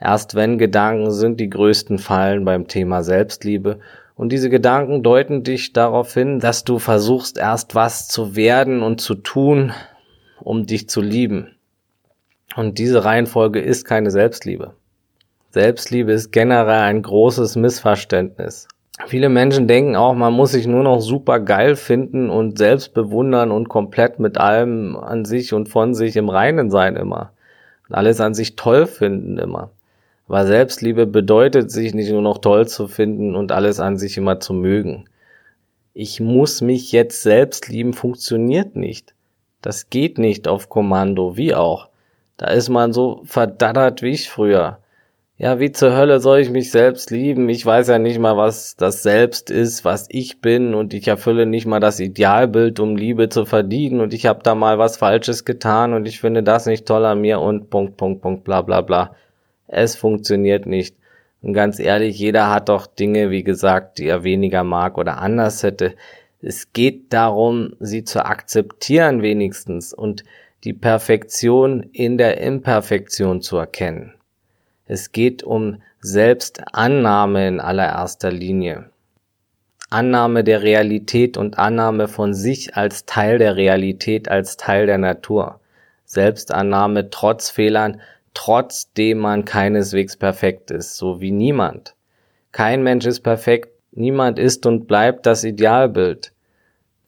Erst-wenn-Gedanken 0.00 1.10
sind 1.10 1.38
die 1.38 1.50
größten 1.50 1.98
Fallen 1.98 2.44
beim 2.44 2.66
Thema 2.66 3.02
Selbstliebe 3.02 3.78
und 4.14 4.30
diese 4.30 4.50
Gedanken 4.50 5.02
deuten 5.02 5.42
dich 5.42 5.72
darauf 5.72 6.14
hin, 6.14 6.40
dass 6.40 6.64
du 6.64 6.78
versuchst 6.78 7.38
erst 7.38 7.74
was 7.74 8.08
zu 8.08 8.36
werden 8.36 8.82
und 8.82 9.00
zu 9.00 9.14
tun, 9.14 9.72
um 10.42 10.66
dich 10.66 10.88
zu 10.88 11.00
lieben. 11.00 11.56
Und 12.56 12.78
diese 12.78 13.04
Reihenfolge 13.04 13.60
ist 13.60 13.84
keine 13.84 14.10
Selbstliebe. 14.10 14.74
Selbstliebe 15.50 16.12
ist 16.12 16.32
generell 16.32 16.80
ein 16.80 17.02
großes 17.02 17.56
Missverständnis. 17.56 18.68
Viele 19.06 19.28
Menschen 19.28 19.66
denken 19.66 19.96
auch, 19.96 20.14
man 20.14 20.32
muss 20.32 20.52
sich 20.52 20.66
nur 20.66 20.82
noch 20.82 21.00
super 21.00 21.40
geil 21.40 21.76
finden 21.76 22.30
und 22.30 22.58
selbst 22.58 22.94
bewundern 22.94 23.50
und 23.50 23.68
komplett 23.68 24.18
mit 24.18 24.38
allem 24.38 24.96
an 24.96 25.24
sich 25.24 25.52
und 25.54 25.68
von 25.68 25.94
sich 25.94 26.16
im 26.16 26.28
Reinen 26.28 26.70
sein 26.70 26.96
immer. 26.96 27.32
Und 27.88 27.94
alles 27.94 28.20
an 28.20 28.34
sich 28.34 28.54
toll 28.56 28.86
finden 28.86 29.38
immer. 29.38 29.70
Aber 30.28 30.46
Selbstliebe 30.46 31.06
bedeutet, 31.06 31.70
sich 31.70 31.94
nicht 31.94 32.10
nur 32.10 32.22
noch 32.22 32.38
toll 32.38 32.66
zu 32.68 32.86
finden 32.86 33.34
und 33.34 33.52
alles 33.52 33.80
an 33.80 33.98
sich 33.98 34.16
immer 34.16 34.40
zu 34.40 34.54
mögen. 34.54 35.04
Ich 35.94 36.20
muss 36.20 36.62
mich 36.62 36.92
jetzt 36.92 37.22
selbst 37.22 37.68
lieben, 37.68 37.92
funktioniert 37.92 38.76
nicht. 38.76 39.14
Das 39.62 39.88
geht 39.90 40.18
nicht 40.18 40.48
auf 40.48 40.68
Kommando, 40.68 41.36
wie 41.36 41.54
auch. 41.54 41.88
Da 42.36 42.48
ist 42.48 42.68
man 42.68 42.92
so 42.92 43.22
verdattert 43.24 44.02
wie 44.02 44.10
ich 44.10 44.28
früher. 44.28 44.78
Ja, 45.38 45.58
wie 45.58 45.72
zur 45.72 45.96
Hölle 45.96 46.20
soll 46.20 46.40
ich 46.40 46.50
mich 46.50 46.70
selbst 46.70 47.10
lieben? 47.10 47.48
Ich 47.48 47.64
weiß 47.64 47.88
ja 47.88 47.98
nicht 47.98 48.18
mal, 48.18 48.36
was 48.36 48.76
das 48.76 49.02
Selbst 49.02 49.50
ist, 49.50 49.84
was 49.84 50.06
ich 50.10 50.40
bin 50.40 50.74
und 50.74 50.94
ich 50.94 51.08
erfülle 51.08 51.46
nicht 51.46 51.66
mal 51.66 51.80
das 51.80 51.98
Idealbild, 52.00 52.78
um 52.80 52.96
Liebe 52.96 53.28
zu 53.28 53.44
verdienen 53.44 54.00
und 54.00 54.14
ich 54.14 54.26
habe 54.26 54.42
da 54.42 54.54
mal 54.54 54.78
was 54.78 54.96
Falsches 54.98 55.44
getan 55.44 55.94
und 55.94 56.06
ich 56.06 56.20
finde 56.20 56.42
das 56.42 56.66
nicht 56.66 56.86
toll 56.86 57.04
an 57.04 57.20
mir 57.20 57.40
und 57.40 57.70
Punkt, 57.70 57.96
Punkt, 57.96 58.22
Punkt, 58.22 58.44
bla 58.44 58.62
bla 58.62 58.82
bla. 58.82 59.16
Es 59.66 59.96
funktioniert 59.96 60.66
nicht. 60.66 60.96
Und 61.40 61.54
ganz 61.54 61.80
ehrlich, 61.80 62.18
jeder 62.18 62.50
hat 62.50 62.68
doch 62.68 62.86
Dinge, 62.86 63.30
wie 63.30 63.42
gesagt, 63.42 63.98
die 63.98 64.06
er 64.06 64.22
weniger 64.22 64.62
mag 64.62 64.96
oder 64.96 65.18
anders 65.18 65.62
hätte. 65.62 65.94
Es 66.42 66.72
geht 66.72 67.12
darum, 67.12 67.74
sie 67.78 68.02
zu 68.02 68.24
akzeptieren 68.24 69.22
wenigstens 69.22 69.94
und 69.94 70.24
die 70.64 70.72
Perfektion 70.72 71.84
in 71.92 72.18
der 72.18 72.40
Imperfektion 72.40 73.40
zu 73.42 73.56
erkennen. 73.58 74.14
Es 74.86 75.12
geht 75.12 75.44
um 75.44 75.80
Selbstannahme 76.00 77.46
in 77.46 77.60
allererster 77.60 78.32
Linie. 78.32 78.90
Annahme 79.88 80.42
der 80.42 80.62
Realität 80.62 81.36
und 81.36 81.58
Annahme 81.58 82.08
von 82.08 82.34
sich 82.34 82.76
als 82.76 83.06
Teil 83.06 83.38
der 83.38 83.54
Realität, 83.54 84.28
als 84.28 84.56
Teil 84.56 84.86
der 84.86 84.98
Natur. 84.98 85.60
Selbstannahme 86.06 87.10
trotz 87.10 87.50
Fehlern, 87.50 88.00
trotzdem 88.34 89.18
man 89.18 89.44
keineswegs 89.44 90.16
perfekt 90.16 90.72
ist, 90.72 90.96
so 90.96 91.20
wie 91.20 91.30
niemand. 91.30 91.94
Kein 92.50 92.82
Mensch 92.82 93.06
ist 93.06 93.20
perfekt, 93.20 93.70
niemand 93.92 94.38
ist 94.38 94.66
und 94.66 94.88
bleibt 94.88 95.26
das 95.26 95.44
Idealbild. 95.44 96.31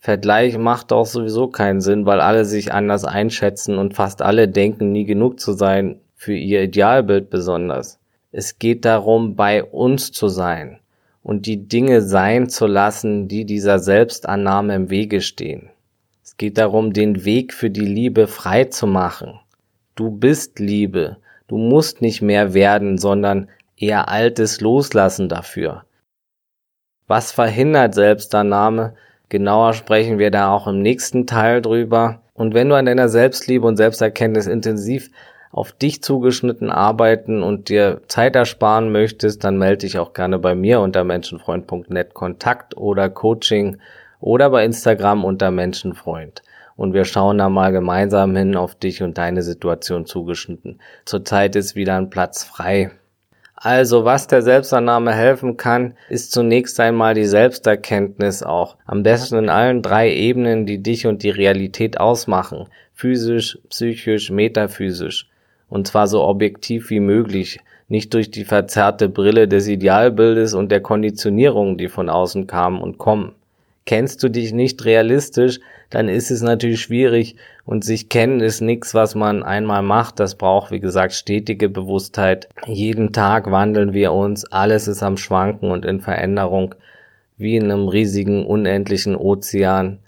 Vergleich 0.04 0.58
macht 0.58 0.92
auch 0.92 1.06
sowieso 1.06 1.48
keinen 1.48 1.80
Sinn, 1.80 2.04
weil 2.04 2.20
alle 2.20 2.44
sich 2.44 2.74
anders 2.74 3.06
einschätzen 3.06 3.78
und 3.78 3.94
fast 3.94 4.20
alle 4.20 4.48
denken, 4.48 4.92
nie 4.92 5.06
genug 5.06 5.40
zu 5.40 5.54
sein, 5.54 5.98
für 6.14 6.34
ihr 6.34 6.62
Idealbild 6.64 7.30
besonders. 7.30 7.98
Es 8.30 8.58
geht 8.58 8.84
darum, 8.84 9.34
bei 9.34 9.64
uns 9.64 10.12
zu 10.12 10.28
sein 10.28 10.78
und 11.22 11.46
die 11.46 11.68
Dinge 11.68 12.02
sein 12.02 12.50
zu 12.50 12.66
lassen, 12.66 13.28
die 13.28 13.46
dieser 13.46 13.78
Selbstannahme 13.78 14.74
im 14.74 14.90
Wege 14.90 15.22
stehen. 15.22 15.70
Es 16.22 16.36
geht 16.36 16.58
darum, 16.58 16.92
den 16.92 17.24
Weg 17.24 17.54
für 17.54 17.70
die 17.70 17.80
Liebe 17.80 18.26
frei 18.26 18.64
zu 18.64 18.86
machen. 18.86 19.40
Du 19.94 20.10
bist 20.10 20.58
Liebe. 20.58 21.16
Du 21.48 21.56
musst 21.56 22.02
nicht 22.02 22.20
mehr 22.20 22.52
werden, 22.52 22.98
sondern 22.98 23.48
eher 23.74 24.10
Altes 24.10 24.60
loslassen 24.60 25.30
dafür. 25.30 25.86
Was 27.06 27.32
verhindert 27.32 27.94
Selbstannahme? 27.94 28.96
Genauer 29.28 29.72
sprechen 29.72 30.18
wir 30.18 30.30
da 30.30 30.52
auch 30.52 30.66
im 30.66 30.80
nächsten 30.82 31.26
Teil 31.26 31.62
drüber. 31.62 32.20
Und 32.34 32.54
wenn 32.54 32.68
du 32.68 32.74
an 32.74 32.86
deiner 32.86 33.08
Selbstliebe 33.08 33.66
und 33.66 33.76
Selbsterkenntnis 33.76 34.46
intensiv 34.46 35.10
auf 35.50 35.70
dich 35.72 36.02
zugeschnitten 36.02 36.68
arbeiten 36.68 37.42
und 37.42 37.68
dir 37.68 38.00
Zeit 38.08 38.34
ersparen 38.34 38.90
möchtest, 38.90 39.44
dann 39.44 39.56
melde 39.56 39.78
dich 39.78 39.98
auch 39.98 40.12
gerne 40.12 40.38
bei 40.38 40.54
mir 40.54 40.80
unter 40.80 41.04
menschenfreund.net 41.04 42.12
Kontakt 42.12 42.76
oder 42.76 43.08
Coaching 43.08 43.78
oder 44.20 44.50
bei 44.50 44.64
Instagram 44.64 45.24
unter 45.24 45.52
Menschenfreund. 45.52 46.42
Und 46.76 46.92
wir 46.92 47.04
schauen 47.04 47.38
da 47.38 47.48
mal 47.48 47.70
gemeinsam 47.70 48.34
hin 48.34 48.56
auf 48.56 48.74
dich 48.74 49.02
und 49.02 49.16
deine 49.16 49.42
Situation 49.42 50.06
zugeschnitten. 50.06 50.80
Zurzeit 51.04 51.54
ist 51.54 51.76
wieder 51.76 51.96
ein 51.96 52.10
Platz 52.10 52.42
frei. 52.42 52.90
Also, 53.64 54.04
was 54.04 54.26
der 54.26 54.42
Selbstannahme 54.42 55.12
helfen 55.12 55.56
kann, 55.56 55.94
ist 56.08 56.32
zunächst 56.32 56.78
einmal 56.80 57.14
die 57.14 57.24
Selbsterkenntnis 57.24 58.42
auch. 58.42 58.76
Am 58.84 59.02
besten 59.02 59.36
in 59.36 59.48
allen 59.48 59.82
drei 59.82 60.12
Ebenen, 60.14 60.66
die 60.66 60.82
dich 60.82 61.06
und 61.06 61.22
die 61.22 61.30
Realität 61.30 61.98
ausmachen. 61.98 62.66
Physisch, 62.92 63.58
psychisch, 63.70 64.30
metaphysisch 64.30 65.28
und 65.74 65.88
zwar 65.88 66.06
so 66.06 66.22
objektiv 66.22 66.90
wie 66.90 67.00
möglich, 67.00 67.58
nicht 67.88 68.14
durch 68.14 68.30
die 68.30 68.44
verzerrte 68.44 69.08
Brille 69.08 69.48
des 69.48 69.66
Idealbildes 69.66 70.54
und 70.54 70.70
der 70.70 70.80
Konditionierung, 70.80 71.76
die 71.76 71.88
von 71.88 72.08
außen 72.08 72.46
kamen 72.46 72.80
und 72.80 72.98
kommen. 72.98 73.32
Kennst 73.84 74.22
du 74.22 74.28
dich 74.28 74.52
nicht 74.52 74.84
realistisch, 74.84 75.58
dann 75.90 76.08
ist 76.08 76.30
es 76.30 76.42
natürlich 76.42 76.80
schwierig 76.80 77.34
und 77.66 77.84
sich 77.84 78.08
kennen 78.08 78.40
ist 78.40 78.60
nichts, 78.60 78.94
was 78.94 79.14
man 79.14 79.42
einmal 79.42 79.82
macht. 79.82 80.20
Das 80.20 80.34
braucht, 80.34 80.70
wie 80.70 80.80
gesagt, 80.80 81.14
stetige 81.14 81.68
Bewusstheit. 81.68 82.48
Jeden 82.66 83.12
Tag 83.12 83.50
wandeln 83.50 83.92
wir 83.94 84.12
uns, 84.12 84.44
alles 84.44 84.86
ist 84.88 85.02
am 85.02 85.16
Schwanken 85.16 85.70
und 85.70 85.84
in 85.84 86.00
Veränderung, 86.00 86.74
wie 87.36 87.56
in 87.56 87.64
einem 87.64 87.88
riesigen, 87.88 88.44
unendlichen 88.44 89.16
Ozean. 89.16 89.98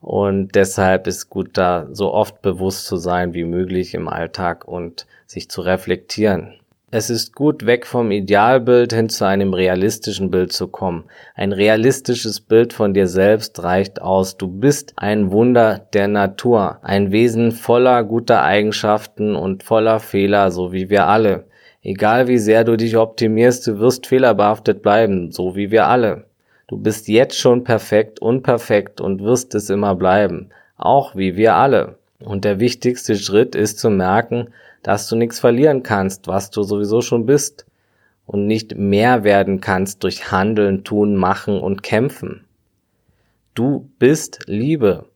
Und 0.00 0.54
deshalb 0.54 1.06
ist 1.06 1.28
gut, 1.30 1.50
da 1.58 1.88
so 1.92 2.12
oft 2.12 2.40
bewusst 2.40 2.86
zu 2.86 2.96
sein 2.96 3.34
wie 3.34 3.44
möglich 3.44 3.94
im 3.94 4.08
Alltag 4.08 4.66
und 4.66 5.06
sich 5.26 5.50
zu 5.50 5.62
reflektieren. 5.62 6.54
Es 6.98 7.10
ist 7.10 7.34
gut, 7.34 7.66
weg 7.66 7.84
vom 7.84 8.10
Idealbild 8.10 8.94
hin 8.94 9.10
zu 9.10 9.26
einem 9.26 9.52
realistischen 9.52 10.30
Bild 10.30 10.54
zu 10.54 10.66
kommen. 10.66 11.04
Ein 11.34 11.52
realistisches 11.52 12.40
Bild 12.40 12.72
von 12.72 12.94
dir 12.94 13.06
selbst 13.06 13.62
reicht 13.62 14.00
aus. 14.00 14.38
Du 14.38 14.48
bist 14.48 14.94
ein 14.96 15.30
Wunder 15.30 15.86
der 15.92 16.08
Natur, 16.08 16.78
ein 16.80 17.12
Wesen 17.12 17.52
voller 17.52 18.02
guter 18.02 18.42
Eigenschaften 18.42 19.36
und 19.36 19.62
voller 19.62 20.00
Fehler, 20.00 20.50
so 20.50 20.72
wie 20.72 20.88
wir 20.88 21.06
alle. 21.06 21.44
Egal 21.82 22.28
wie 22.28 22.38
sehr 22.38 22.64
du 22.64 22.78
dich 22.78 22.96
optimierst, 22.96 23.66
du 23.66 23.78
wirst 23.78 24.06
fehlerbehaftet 24.06 24.80
bleiben, 24.80 25.32
so 25.32 25.54
wie 25.54 25.70
wir 25.70 25.88
alle. 25.88 26.24
Du 26.66 26.78
bist 26.78 27.08
jetzt 27.08 27.38
schon 27.38 27.62
perfekt, 27.62 28.20
unperfekt 28.20 29.02
und 29.02 29.22
wirst 29.22 29.54
es 29.54 29.68
immer 29.68 29.96
bleiben, 29.96 30.48
auch 30.78 31.14
wie 31.14 31.36
wir 31.36 31.56
alle. 31.56 31.98
Und 32.20 32.46
der 32.46 32.58
wichtigste 32.58 33.16
Schritt 33.16 33.54
ist 33.54 33.78
zu 33.78 33.90
merken, 33.90 34.48
dass 34.86 35.08
du 35.08 35.16
nichts 35.16 35.40
verlieren 35.40 35.82
kannst, 35.82 36.28
was 36.28 36.50
du 36.50 36.62
sowieso 36.62 37.00
schon 37.00 37.26
bist 37.26 37.66
und 38.24 38.46
nicht 38.46 38.76
mehr 38.76 39.24
werden 39.24 39.60
kannst 39.60 40.04
durch 40.04 40.30
Handeln, 40.30 40.84
Tun, 40.84 41.16
Machen 41.16 41.58
und 41.58 41.82
Kämpfen. 41.82 42.44
Du 43.54 43.90
bist 43.98 44.44
Liebe. 44.46 45.06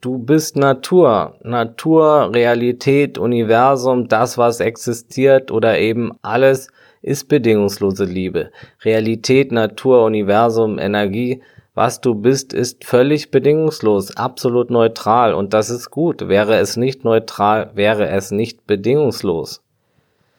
Du 0.00 0.16
bist 0.16 0.56
Natur. 0.56 1.34
Natur, 1.42 2.30
Realität, 2.32 3.18
Universum, 3.18 4.08
das, 4.08 4.38
was 4.38 4.60
existiert 4.60 5.50
oder 5.50 5.78
eben 5.78 6.12
alles, 6.22 6.68
ist 7.02 7.28
bedingungslose 7.28 8.06
Liebe. 8.06 8.50
Realität, 8.82 9.52
Natur, 9.52 10.06
Universum, 10.06 10.78
Energie, 10.78 11.42
was 11.76 12.00
du 12.00 12.14
bist, 12.14 12.54
ist 12.54 12.86
völlig 12.86 13.30
bedingungslos, 13.30 14.16
absolut 14.16 14.70
neutral 14.70 15.34
und 15.34 15.52
das 15.52 15.68
ist 15.68 15.90
gut. 15.90 16.26
Wäre 16.26 16.56
es 16.56 16.78
nicht 16.78 17.04
neutral, 17.04 17.70
wäre 17.74 18.08
es 18.08 18.30
nicht 18.30 18.66
bedingungslos. 18.66 19.62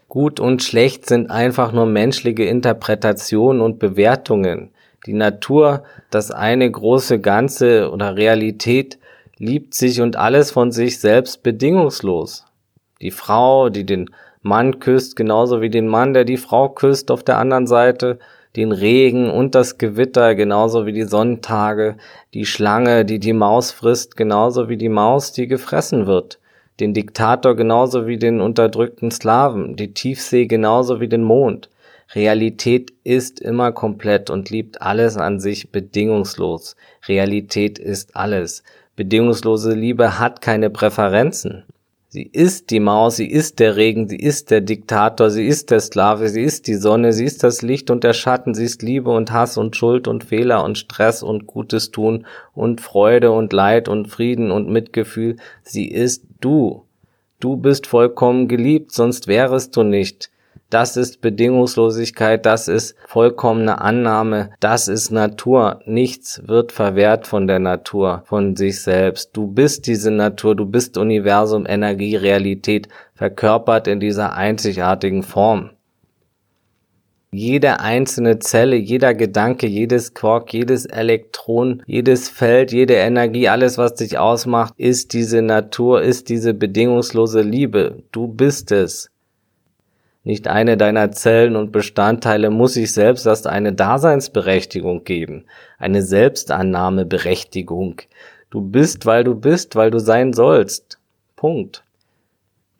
Gut 0.10 0.40
und 0.40 0.64
schlecht 0.64 1.06
sind 1.06 1.30
einfach 1.30 1.72
nur 1.72 1.86
menschliche 1.86 2.46
Interpretationen 2.46 3.62
und 3.62 3.78
Bewertungen. 3.78 4.72
Die 5.06 5.14
Natur, 5.14 5.84
das 6.10 6.32
eine 6.32 6.72
große 6.72 7.20
Ganze 7.20 7.92
oder 7.92 8.16
Realität, 8.16 8.98
liebt 9.38 9.76
sich 9.76 10.02
und 10.02 10.16
alles 10.16 10.50
von 10.50 10.72
sich 10.72 11.00
selbst 11.00 11.44
bedingungslos. 11.44 12.46
Die 13.00 13.12
Frau, 13.12 13.70
die 13.70 13.86
den 13.86 14.10
Mann 14.42 14.80
küsst, 14.80 15.16
genauso 15.16 15.62
wie 15.62 15.70
den 15.70 15.88
Mann, 15.88 16.14
der 16.14 16.26
die 16.26 16.38
Frau 16.38 16.70
küsst 16.70 17.12
auf 17.12 17.22
der 17.22 17.38
anderen 17.38 17.68
Seite, 17.68 18.18
den 18.56 18.72
Regen 18.72 19.30
und 19.30 19.56
das 19.56 19.78
Gewitter, 19.78 20.36
genauso 20.36 20.86
wie 20.86 20.94
die 20.94 21.04
Sonntage, 21.04 21.98
die 22.34 22.46
Schlange, 22.46 23.06
die 23.06 23.20
die 23.20 23.34
Maus 23.34 23.72
frisst, 23.72 24.18
genauso 24.18 24.70
wie 24.70 24.78
die 24.78 24.90
Maus, 24.90 25.32
die 25.32 25.48
gefressen 25.48 26.08
wird, 26.08 26.40
den 26.80 26.94
Diktator 26.94 27.56
genauso 27.56 28.08
wie 28.08 28.18
den 28.18 28.42
unterdrückten 28.42 29.12
Slaven, 29.12 29.76
die 29.76 29.94
Tiefsee 29.94 30.46
genauso 30.46 31.00
wie 31.00 31.08
den 31.08 31.24
Mond. 31.24 31.70
Realität 32.16 32.94
ist 33.04 33.42
immer 33.42 33.74
komplett 33.74 34.30
und 34.30 34.50
liebt 34.50 34.82
alles 34.82 35.18
an 35.18 35.40
sich 35.40 35.72
bedingungslos. 35.72 36.78
Realität 37.08 37.80
ist 37.80 38.16
alles. 38.16 38.64
Bedingungslose 38.96 39.74
Liebe 39.74 40.18
hat 40.18 40.42
keine 40.42 40.70
Präferenzen. 40.70 41.66
Sie 42.18 42.32
ist 42.34 42.72
die 42.72 42.80
Maus, 42.80 43.18
sie 43.18 43.30
ist 43.30 43.60
der 43.60 43.76
Regen, 43.76 44.10
sie 44.10 44.18
ist 44.18 44.50
der 44.50 44.62
Diktator, 44.62 45.30
sie 45.30 45.46
ist 45.46 45.70
der 45.70 45.80
Sklave, 45.80 46.30
sie 46.30 46.42
ist 46.42 46.66
die 46.66 46.74
Sonne, 46.74 47.14
sie 47.14 47.26
ist 47.26 47.44
das 47.44 47.62
Licht 47.62 47.92
und 47.92 48.04
der 48.04 48.14
Schatten, 48.14 48.56
sie 48.56 48.64
ist 48.64 48.82
Liebe 48.82 49.12
und 49.12 49.32
Hass 49.32 49.56
und 49.56 49.76
Schuld 49.76 50.08
und 50.08 50.24
Fehler 50.24 50.64
und 50.64 50.80
Stress 50.80 51.22
und 51.22 51.46
Gutes 51.46 51.92
tun 51.92 52.26
und 52.56 52.82
Freude 52.82 53.30
und 53.30 53.54
Leid 53.54 53.88
und 53.88 54.08
Frieden 54.08 54.50
und 54.50 54.68
Mitgefühl. 54.68 55.36
Sie 55.62 55.88
ist 55.92 56.24
du. 56.42 56.86
Du 57.40 57.56
bist 57.56 57.86
vollkommen 57.86 58.48
geliebt, 58.48 58.94
sonst 58.94 59.28
wärest 59.28 59.78
du 59.78 59.84
nicht. 59.84 60.32
Das 60.70 60.98
ist 60.98 61.22
Bedingungslosigkeit, 61.22 62.46
das 62.46 62.68
ist 62.68 62.98
vollkommene 63.08 63.80
Annahme, 63.80 64.50
das 64.60 64.90
ist 64.90 65.12
Natur. 65.12 65.80
Nichts 65.86 66.42
wird 66.46 66.74
verwehrt 66.74 67.26
von 67.26 67.48
der 67.48 67.60
Natur, 67.60 68.24
von 68.26 68.58
sich 68.58 68.82
selbst. 68.82 69.30
Du 69.32 69.48
bist 69.48 69.88
diese 69.88 70.12
Natur, 70.12 70.56
du 70.56 70.66
bist 70.66 70.98
Universum, 70.98 71.66
Energie, 71.66 72.18
Realität, 72.18 72.90
verkörpert 73.16 73.88
in 73.88 74.02
dieser 74.02 74.34
einzigartigen 74.34 75.24
Form. 75.24 75.70
Jede 77.32 77.80
einzelne 77.80 78.40
Zelle, 78.40 78.76
jeder 78.76 79.14
Gedanke, 79.14 79.68
jedes 79.68 80.14
Quark, 80.14 80.54
jedes 80.54 80.86
Elektron, 80.86 81.82
jedes 81.86 82.28
Feld, 82.28 82.74
jede 82.74 82.96
Energie, 82.96 83.48
alles, 83.48 83.78
was 83.78 83.96
dich 83.96 84.18
ausmacht, 84.18 84.74
ist 84.76 85.14
diese 85.14 85.42
Natur, 85.42 86.02
ist 86.02 86.28
diese 86.28 86.54
bedingungslose 86.54 87.42
Liebe. 87.42 88.04
Du 88.12 88.28
bist 88.28 88.72
es. 88.74 89.12
Nicht 90.28 90.50
eine 90.50 90.76
deiner 90.76 91.14
Zellen 91.14 91.56
und 91.56 91.72
Bestandteile 91.72 92.50
muss 92.50 92.74
sich 92.74 92.92
selbst 92.92 93.26
erst 93.26 93.48
eine 93.48 93.72
Daseinsberechtigung 93.72 95.06
geben, 95.06 95.46
eine 95.78 96.02
Selbstannahmeberechtigung. 96.02 98.02
Du 98.50 98.60
bist, 98.60 99.06
weil 99.06 99.24
du 99.24 99.36
bist, 99.36 99.78
weil 99.78 99.90
du 99.90 100.00
sein 100.00 100.34
sollst. 100.34 101.00
Punkt. 101.38 101.86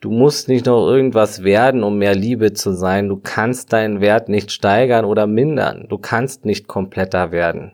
Du 0.00 0.10
musst 0.10 0.48
nicht 0.48 0.66
noch 0.66 0.86
irgendwas 0.86 1.42
werden, 1.42 1.84
um 1.84 1.96
mehr 1.96 2.14
Liebe 2.14 2.52
zu 2.52 2.74
sein. 2.74 3.08
Du 3.08 3.16
kannst 3.16 3.72
deinen 3.72 4.02
Wert 4.02 4.28
nicht 4.28 4.52
steigern 4.52 5.06
oder 5.06 5.26
mindern. 5.26 5.86
Du 5.88 5.96
kannst 5.96 6.44
nicht 6.44 6.68
kompletter 6.68 7.32
werden. 7.32 7.72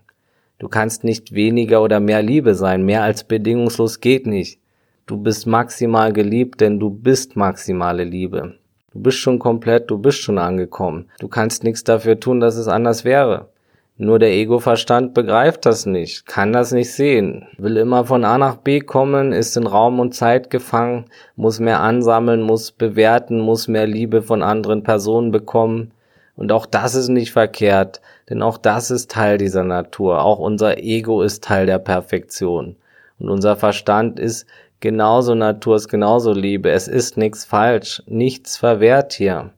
Du 0.60 0.68
kannst 0.68 1.02
nicht 1.02 1.34
weniger 1.34 1.82
oder 1.82 1.98
mehr 1.98 2.22
Liebe 2.22 2.54
sein. 2.54 2.84
Mehr 2.84 3.02
als 3.02 3.24
bedingungslos 3.24 3.98
geht 3.98 4.28
nicht. 4.28 4.60
Du 5.06 5.16
bist 5.16 5.48
maximal 5.48 6.12
geliebt, 6.12 6.60
denn 6.60 6.78
du 6.78 6.90
bist 6.90 7.34
maximale 7.34 8.04
Liebe. 8.04 8.54
Du 8.94 9.00
bist 9.00 9.18
schon 9.18 9.40
komplett, 9.40 9.90
du 9.90 9.98
bist 9.98 10.18
schon 10.18 10.38
angekommen. 10.38 11.11
Du 11.18 11.26
kannst 11.26 11.64
nichts 11.64 11.83
dafür 11.83 12.20
tun, 12.20 12.38
dass 12.38 12.54
es 12.54 12.68
anders 12.68 13.04
wäre. 13.04 13.48
Nur 13.96 14.20
der 14.20 14.30
Ego-Verstand 14.30 15.14
begreift 15.14 15.66
das 15.66 15.85
nicht, 15.85 16.26
kann 16.26 16.52
das 16.52 16.72
nicht 16.72 16.92
sehen, 16.92 17.46
will 17.59 17.76
immer 17.76 18.04
von 18.04 18.24
A 18.24 18.38
nach 18.38 18.57
B 18.57 18.80
kommen, 18.80 19.33
ist 19.33 19.57
in 19.57 19.68
Raum 19.68 20.00
und 20.00 20.14
Zeit 20.14 20.50
gefangen, 20.50 21.04
muss 21.37 21.61
mehr 21.61 21.80
ansammeln, 21.80 22.42
muss 22.42 22.72
bewerten, 22.72 23.38
muss 23.38 23.68
mehr 23.68 23.87
Liebe 23.87 24.22
von 24.22 24.42
anderen 24.42 24.83
Personen 24.83 25.30
bekommen, 25.30 25.92
Und 26.37 26.50
auch 26.50 26.66
das 26.66 26.94
ist 26.94 27.09
nicht 27.09 27.33
verkehrt, 27.33 28.00
denn 28.28 28.42
auch 28.42 28.59
das 28.59 28.90
ist 28.90 29.11
Teil 29.11 29.38
dieser 29.38 29.64
Natur. 29.64 30.24
Auch 30.24 30.38
unser 30.38 30.78
Ego 30.78 31.22
ist 31.22 31.44
Teil 31.44 31.66
der 31.66 31.78
Perfektion. 31.78 32.76
Und 33.18 33.28
unser 33.30 33.57
Verstand 33.57 34.18
ist 34.18 34.46
genauso 34.84 35.34
Natur, 35.34 35.76
ist 35.76 35.88
genauso 35.88 36.34
Liebe. 36.34 36.70
Es 36.70 36.88
ist 36.88 37.16
nichts 37.16 37.46
falsch, 37.46 38.02
nichts 38.06 38.58
verwehrt 38.58 39.14
hier. 39.14 39.54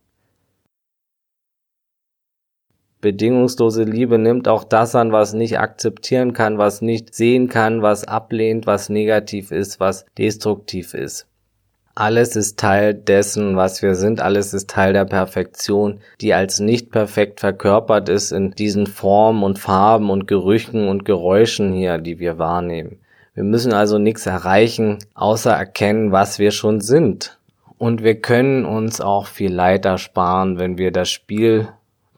Bedingungslose 3.00 3.82
Liebe 3.82 4.18
nimmt 4.18 4.46
auch 4.46 4.62
das 4.62 4.94
an, 4.94 5.10
was 5.10 5.32
nicht 5.32 5.58
akzeptieren 5.58 6.32
kann, 6.32 6.58
was 6.58 6.80
nicht 6.80 7.12
sehen 7.12 7.48
kann, 7.48 7.82
was 7.82 8.04
ablehnt, 8.04 8.68
was 8.68 8.88
negativ 8.88 9.50
ist, 9.50 9.80
was 9.80 10.06
destruktiv 10.16 10.94
ist. 10.94 11.26
Alles 11.96 12.36
ist 12.36 12.60
Teil 12.60 12.94
dessen, 12.94 13.56
was 13.56 13.82
wir 13.82 13.96
sind, 13.96 14.20
alles 14.20 14.54
ist 14.54 14.70
Teil 14.70 14.92
der 14.92 15.06
Perfektion, 15.06 16.02
die 16.20 16.34
als 16.34 16.60
nicht 16.60 16.92
perfekt 16.92 17.40
verkörpert 17.40 18.08
ist 18.08 18.30
in 18.30 18.52
diesen 18.52 18.86
Formen 18.86 19.42
und 19.42 19.58
Farben 19.58 20.08
und 20.08 20.28
Gerüchen 20.28 20.88
und 20.88 21.04
Geräuschen 21.04 21.72
hier, 21.72 21.98
die 21.98 22.20
wir 22.20 22.38
wahrnehmen. 22.38 23.00
Wir 23.37 23.44
müssen 23.44 23.75
also 23.75 23.99
nichts 23.99 24.25
erreichen, 24.25 24.96
außer 25.12 25.53
erkennen, 25.53 26.11
was 26.11 26.38
wir 26.38 26.53
schon 26.53 26.81
sind. 26.81 27.38
Und 27.77 28.03
wir 28.03 28.14
können 28.22 28.64
uns 28.64 29.03
auch 29.03 29.27
viel 29.27 29.53
Leid 29.53 29.85
ersparen, 29.85 30.59
wenn 30.59 30.79
wir 30.79 30.90
das 30.90 31.11
Spiel 31.11 31.68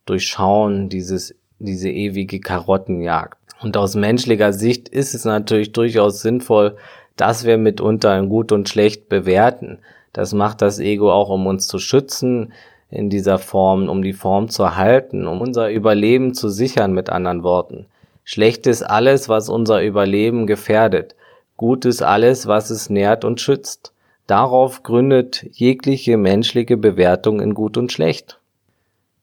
durchschauen, 0.06 0.88
dieses, 0.88 1.34
diese 1.58 1.90
ewige 1.90 2.38
Karottenjagd. 2.38 3.36
Und 3.60 3.76
aus 3.76 3.96
menschlicher 3.96 4.52
Sicht 4.52 4.88
ist 4.88 5.12
es 5.12 5.24
natürlich 5.24 5.72
durchaus 5.72 6.22
sinnvoll, 6.22 6.76
dass 7.16 7.44
wir 7.44 7.58
mitunter 7.58 8.16
in 8.16 8.28
gut 8.28 8.52
und 8.52 8.68
schlecht 8.68 9.08
bewerten. 9.08 9.80
Das 10.12 10.32
macht 10.32 10.62
das 10.62 10.78
Ego 10.78 11.10
auch, 11.10 11.30
um 11.30 11.48
uns 11.48 11.66
zu 11.66 11.80
schützen 11.80 12.52
in 12.92 13.10
dieser 13.10 13.38
Form, 13.38 13.88
um 13.88 14.02
die 14.02 14.12
Form 14.12 14.50
zu 14.50 14.62
erhalten, 14.62 15.26
um 15.26 15.40
unser 15.40 15.68
Überleben 15.68 16.32
zu 16.32 16.48
sichern, 16.48 16.92
mit 16.92 17.10
anderen 17.10 17.42
Worten. 17.42 17.86
Schlecht 18.30 18.66
ist 18.66 18.82
alles, 18.82 19.30
was 19.30 19.48
unser 19.48 19.82
Überleben 19.82 20.46
gefährdet. 20.46 21.16
Gut 21.56 21.86
ist 21.86 22.02
alles, 22.02 22.46
was 22.46 22.68
es 22.68 22.90
nährt 22.90 23.24
und 23.24 23.40
schützt. 23.40 23.94
Darauf 24.26 24.82
gründet 24.82 25.46
jegliche 25.50 26.18
menschliche 26.18 26.76
Bewertung 26.76 27.40
in 27.40 27.54
gut 27.54 27.78
und 27.78 27.90
schlecht. 27.90 28.38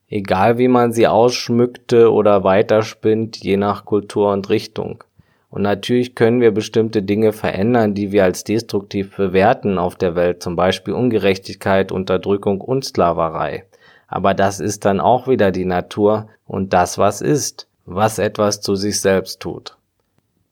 Egal 0.10 0.58
wie 0.58 0.70
man 0.70 0.92
sie 0.92 1.06
ausschmückte 1.06 2.12
oder 2.12 2.44
weiterspinnt, 2.44 3.38
je 3.38 3.58
nach 3.58 3.86
Kultur 3.86 4.32
und 4.32 4.50
Richtung. 4.50 5.04
Und 5.52 5.62
natürlich 5.62 6.16
können 6.16 6.42
wir 6.42 6.50
bestimmte 6.50 7.04
Dinge 7.04 7.32
verändern, 7.32 7.94
die 7.94 8.12
wir 8.12 8.24
als 8.24 8.44
destruktiv 8.44 9.16
bewerten 9.16 9.78
auf 9.78 9.96
der 9.98 10.16
Welt, 10.16 10.42
zum 10.42 10.56
Beispiel 10.56 10.96
Ungerechtigkeit, 10.96 11.92
Unterdrückung 11.92 12.60
und 12.60 12.84
Sklaverei. 12.84 13.66
Aber 14.08 14.34
das 14.34 14.60
ist 14.60 14.84
dann 14.84 15.00
auch 15.00 15.28
wieder 15.28 15.52
die 15.52 15.66
Natur 15.66 16.28
und 16.48 16.74
das, 16.74 16.98
was 16.98 17.22
ist, 17.22 17.68
was 17.86 18.20
etwas 18.20 18.62
zu 18.62 18.76
sich 18.76 19.00
selbst 19.00 19.40
tut. 19.40 19.78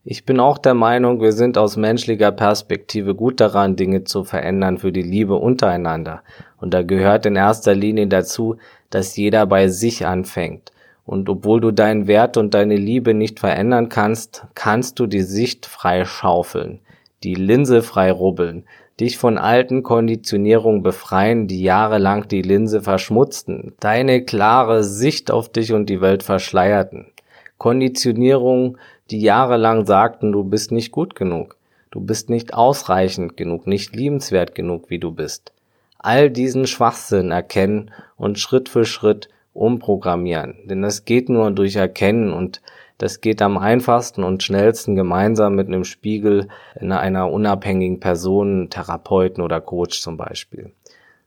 Ich 0.06 0.26
bin 0.26 0.40
auch 0.40 0.58
der 0.58 0.74
Meinung, 0.74 1.22
wir 1.22 1.32
sind 1.32 1.58
aus 1.58 1.78
menschlicher 1.78 2.32
Perspektive 2.32 3.16
gut 3.16 3.40
daran, 3.40 3.78
Dinge 3.78 4.04
zu 4.04 4.26
verändern 4.26 4.78
für 4.78 4.92
die 4.92 5.02
Liebe 5.02 5.36
untereinander. 5.36 6.24
Und 6.60 6.74
da 6.74 6.84
gehört 6.84 7.26
in 7.26 7.38
erster 7.38 7.74
Linie 7.74 8.08
dazu, 8.08 8.58
dass 8.90 9.16
jeder 9.16 9.46
bei 9.46 9.70
sich 9.70 10.06
anfängt. 10.06 10.74
Und 11.06 11.30
obwohl 11.30 11.62
du 11.62 11.72
deinen 11.72 12.08
Wert 12.08 12.36
und 12.36 12.54
deine 12.54 12.76
Liebe 12.76 13.14
nicht 13.14 13.40
verändern 13.40 13.90
kannst, 13.90 14.46
kannst 14.56 15.00
du 15.00 15.08
die 15.08 15.22
Sicht 15.22 15.66
frei 15.66 16.04
schaufeln, 16.04 16.80
die 17.24 17.36
Linse 17.36 17.82
frei 17.82 18.12
rubbeln, 18.12 18.66
dich 19.00 19.18
von 19.18 19.38
alten 19.38 19.84
Konditionierungen 19.84 20.84
befreien, 20.84 21.48
die 21.48 21.64
jahrelang 21.64 22.28
die 22.28 22.42
Linse 22.42 22.82
verschmutzten, 22.82 23.74
deine 23.80 24.24
klare 24.24 24.84
Sicht 24.84 25.32
auf 25.32 25.50
dich 25.50 25.72
und 25.72 25.90
die 25.90 26.02
Welt 26.02 26.24
verschleierten. 26.24 27.13
Konditionierungen, 27.64 28.78
die 29.10 29.22
jahrelang 29.22 29.86
sagten, 29.86 30.34
du 30.34 30.44
bist 30.44 30.74
nicht 30.74 30.92
gut 30.92 31.16
genug, 31.16 31.56
du 31.92 32.02
bist 32.02 32.30
nicht 32.30 32.54
ausreichend 32.54 33.38
genug, 33.38 33.68
nicht 33.68 33.96
liebenswert 33.96 34.54
genug, 34.54 34.90
wie 34.90 35.00
du 35.00 35.12
bist. 35.12 35.54
All 35.98 36.30
diesen 36.30 36.68
Schwachsinn 36.68 37.32
erkennen 37.32 37.92
und 38.18 38.38
Schritt 38.38 38.68
für 38.68 38.84
Schritt 38.84 39.30
umprogrammieren. 39.54 40.56
Denn 40.66 40.82
das 40.82 41.06
geht 41.06 41.30
nur 41.30 41.52
durch 41.52 41.78
Erkennen 41.78 42.34
und 42.34 42.62
das 42.98 43.22
geht 43.22 43.42
am 43.42 43.58
einfachsten 43.58 44.26
und 44.26 44.44
schnellsten 44.44 44.98
gemeinsam 44.98 45.56
mit 45.56 45.68
einem 45.68 45.86
Spiegel 45.86 46.50
in 46.78 46.92
einer 46.92 47.32
unabhängigen 47.32 48.02
Person, 48.02 48.72
Therapeuten 48.72 49.42
oder 49.42 49.62
Coach 49.62 50.02
zum 50.02 50.18
Beispiel. 50.18 50.74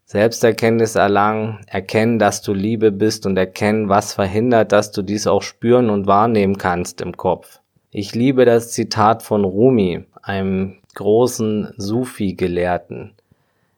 Selbsterkenntnis 0.09 0.95
erlangen, 0.95 1.59
erkennen, 1.67 2.21
dass 2.21 2.41
du 2.41 2.55
Liebe 2.55 2.93
bist 2.93 3.27
und 3.27 3.37
erkennen, 3.37 3.89
was 3.89 4.15
verhindert, 4.15 4.71
dass 4.71 4.93
du 4.93 5.03
dies 5.03 5.27
auch 5.27 5.43
spüren 5.43 5.91
und 5.91 6.07
wahrnehmen 6.07 6.59
kannst 6.59 7.01
im 7.01 7.17
Kopf. 7.17 7.59
Ich 7.91 8.15
liebe 8.15 8.45
das 8.45 8.71
Zitat 8.71 9.25
von 9.25 9.43
Rumi, 9.45 10.05
einem 10.23 10.77
großen 10.95 11.75
Sufi-Gelehrten. 11.77 13.15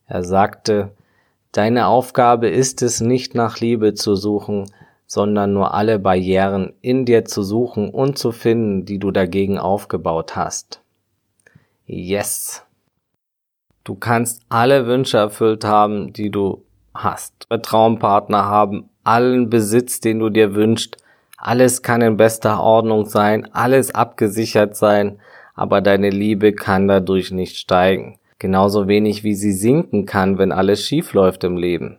Er 0.07 0.23
sagte, 0.23 0.91
Deine 1.53 1.87
Aufgabe 1.87 2.49
ist 2.49 2.83
es 2.83 3.01
nicht 3.01 3.35
nach 3.35 3.59
Liebe 3.59 3.95
zu 3.95 4.15
suchen, 4.15 4.71
sondern 5.07 5.55
nur 5.55 5.73
alle 5.73 5.99
Barrieren 5.99 6.75
in 6.83 7.07
dir 7.07 7.25
zu 7.25 7.43
suchen 7.43 7.89
und 7.89 8.19
zu 8.19 8.33
finden, 8.33 8.85
die 8.85 8.99
du 8.99 9.13
dagegen 9.13 9.59
aufgebaut 9.59 10.37
hast. 10.37 10.83
Yes. 11.87 12.68
Du 13.89 13.97
kannst 13.97 14.43
alle 14.49 14.87
Wünsche 14.87 15.17
erfüllt 15.17 15.65
haben, 15.65 16.13
die 16.13 16.31
du 16.31 16.63
hast. 16.95 17.49
Traumpartner 17.63 18.45
haben, 18.45 18.89
allen 19.03 19.51
Besitz, 19.51 19.99
den 19.99 20.21
du 20.21 20.31
dir 20.31 20.55
wünschst. 20.55 20.99
Alles 21.37 21.83
kann 21.83 22.03
in 22.03 22.17
bester 22.17 22.61
Ordnung 22.63 23.07
sein, 23.07 23.49
alles 23.53 23.93
abgesichert 23.93 24.77
sein, 24.77 25.19
aber 25.55 25.81
deine 25.81 26.11
Liebe 26.11 26.53
kann 26.53 26.87
dadurch 26.87 27.33
nicht 27.33 27.57
steigen 27.57 28.19
genauso 28.39 28.89
wenig 28.89 29.25
wie 29.25 29.35
sie 29.35 29.53
sinken 29.53 30.07
kann, 30.07 30.39
wenn 30.39 30.53
alles 30.53 30.85
schief 30.85 31.13
läuft 31.13 31.45
im 31.45 31.57
Leben. 31.57 31.99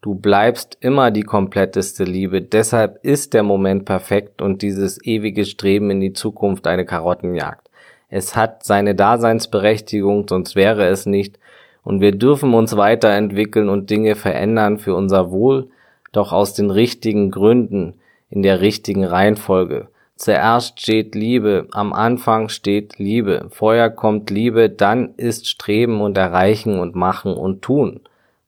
Du 0.00 0.14
bleibst 0.14 0.76
immer 0.80 1.10
die 1.10 1.22
kompletteste 1.22 2.04
Liebe, 2.04 2.42
deshalb 2.42 3.02
ist 3.04 3.32
der 3.32 3.42
Moment 3.42 3.86
perfekt 3.86 4.42
und 4.42 4.60
dieses 4.62 5.02
ewige 5.04 5.44
Streben 5.44 5.90
in 5.90 6.00
die 6.00 6.12
Zukunft 6.12 6.66
eine 6.66 6.84
Karottenjagd. 6.84 7.63
Es 8.08 8.36
hat 8.36 8.64
seine 8.64 8.94
Daseinsberechtigung, 8.94 10.26
sonst 10.28 10.56
wäre 10.56 10.86
es 10.86 11.06
nicht, 11.06 11.38
und 11.82 12.00
wir 12.00 12.12
dürfen 12.12 12.54
uns 12.54 12.76
weiterentwickeln 12.76 13.68
und 13.68 13.90
Dinge 13.90 14.14
verändern 14.14 14.78
für 14.78 14.94
unser 14.94 15.30
Wohl, 15.30 15.68
doch 16.12 16.32
aus 16.32 16.54
den 16.54 16.70
richtigen 16.70 17.30
Gründen, 17.30 17.94
in 18.30 18.42
der 18.42 18.60
richtigen 18.60 19.04
Reihenfolge. 19.04 19.88
Zuerst 20.16 20.80
steht 20.80 21.14
Liebe, 21.14 21.66
am 21.72 21.92
Anfang 21.92 22.48
steht 22.48 22.98
Liebe, 22.98 23.46
vorher 23.50 23.90
kommt 23.90 24.30
Liebe, 24.30 24.70
dann 24.70 25.14
ist 25.16 25.48
Streben 25.48 26.00
und 26.00 26.16
Erreichen 26.16 26.78
und 26.78 26.94
Machen 26.94 27.34
und 27.34 27.62
Tun, 27.62 28.00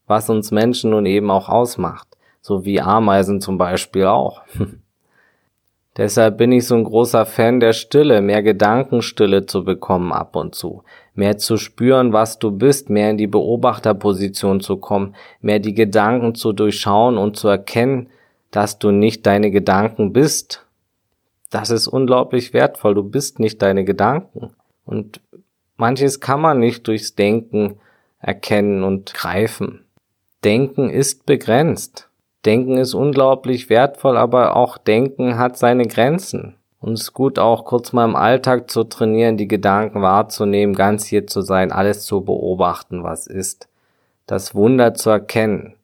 was 0.06 0.30
uns 0.30 0.52
Menschen 0.52 0.90
nun 0.90 1.06
eben 1.06 1.30
auch 1.30 1.48
ausmacht, 1.48 2.06
so 2.40 2.64
wie 2.64 2.80
Ameisen 2.80 3.40
zum 3.40 3.58
Beispiel 3.58 4.06
auch. 4.06 4.42
Deshalb 5.96 6.36
bin 6.36 6.52
ich 6.52 6.66
so 6.66 6.74
ein 6.74 6.84
großer 6.84 7.24
Fan 7.24 7.58
der 7.58 7.72
Stille, 7.72 8.20
mehr 8.20 8.42
Gedankenstille 8.42 9.46
zu 9.46 9.64
bekommen 9.64 10.12
ab 10.12 10.36
und 10.36 10.54
zu, 10.54 10.82
mehr 11.14 11.38
zu 11.38 11.56
spüren, 11.56 12.12
was 12.12 12.38
du 12.38 12.50
bist, 12.50 12.90
mehr 12.90 13.10
in 13.10 13.16
die 13.16 13.26
Beobachterposition 13.26 14.60
zu 14.60 14.76
kommen, 14.76 15.14
mehr 15.40 15.58
die 15.58 15.74
Gedanken 15.74 16.34
zu 16.34 16.52
durchschauen 16.52 17.16
und 17.16 17.36
zu 17.36 17.48
erkennen, 17.48 18.08
dass 18.50 18.78
du 18.78 18.90
nicht 18.90 19.26
deine 19.26 19.50
Gedanken 19.50 20.12
bist, 20.12 20.66
das 21.50 21.70
ist 21.70 21.86
unglaublich 21.86 22.52
wertvoll. 22.52 22.94
Du 22.94 23.02
bist 23.02 23.38
nicht 23.38 23.62
deine 23.62 23.84
Gedanken. 23.84 24.50
Und 24.84 25.20
manches 25.76 26.20
kann 26.20 26.40
man 26.40 26.58
nicht 26.58 26.86
durchs 26.86 27.14
Denken 27.14 27.78
erkennen 28.18 28.82
und 28.82 29.14
greifen. 29.14 29.84
Denken 30.44 30.90
ist 30.90 31.26
begrenzt. 31.26 32.05
Denken 32.46 32.78
ist 32.78 32.94
unglaublich 32.94 33.68
wertvoll, 33.68 34.16
aber 34.16 34.56
auch 34.56 34.78
Denken 34.78 35.36
hat 35.36 35.58
seine 35.58 35.86
Grenzen. 35.86 36.54
Und 36.80 36.92
es 36.92 37.02
ist 37.02 37.12
gut 37.12 37.38
auch 37.38 37.64
kurz 37.64 37.92
mal 37.92 38.04
im 38.04 38.14
Alltag 38.14 38.70
zu 38.70 38.84
trainieren, 38.84 39.36
die 39.36 39.48
Gedanken 39.48 40.02
wahrzunehmen, 40.02 40.74
ganz 40.74 41.04
hier 41.04 41.26
zu 41.26 41.40
sein, 41.40 41.72
alles 41.72 42.04
zu 42.04 42.20
beobachten, 42.20 43.02
was 43.02 43.26
ist. 43.26 43.68
Das 44.26 44.54
Wunder 44.54 44.94
zu 44.94 45.10
erkennen. 45.10 45.74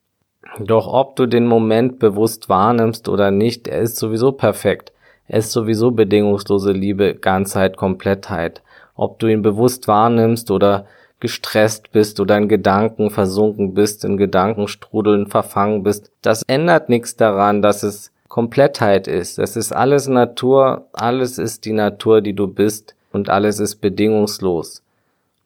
Doch 0.61 0.87
ob 0.87 1.17
du 1.17 1.27
den 1.27 1.47
Moment 1.47 1.99
bewusst 1.99 2.49
wahrnimmst 2.49 3.09
oder 3.09 3.31
nicht, 3.31 3.67
er 3.67 3.81
ist 3.81 3.97
sowieso 3.97 4.33
perfekt. 4.33 4.93
Es 5.27 5.47
ist 5.47 5.53
sowieso 5.53 5.91
bedingungslose 5.91 6.73
Liebe, 6.73 7.15
Ganzheit, 7.15 7.77
Komplettheit. 7.77 8.63
Ob 8.95 9.19
du 9.19 9.29
ihn 9.29 9.43
bewusst 9.43 9.89
wahrnimmst 9.89 10.51
oder 10.51 10.87
gestresst 11.23 11.93
bist 11.93 12.18
oder 12.18 12.37
in 12.37 12.49
Gedanken 12.49 13.11
versunken 13.11 13.75
bist, 13.75 14.05
in 14.05 14.16
Gedankenstrudeln 14.16 15.29
verfangen 15.29 15.85
bist, 15.85 16.11
das 16.20 16.43
ändert 16.49 16.89
nichts 16.89 17.14
daran, 17.14 17.62
dass 17.62 17.85
es 17.85 18.11
Komplettheit 18.27 19.07
ist. 19.07 19.39
Es 19.39 19.55
ist 19.55 19.73
alles 19.73 20.09
Natur, 20.09 20.89
alles 20.93 21.39
ist 21.39 21.64
die 21.64 21.73
Natur, 21.73 22.23
die 22.23 22.33
du 22.33 22.49
bist 22.49 22.97
und 23.12 23.31
alles 23.31 23.61
ist 23.61 23.77
bedingungslos. 23.77 24.83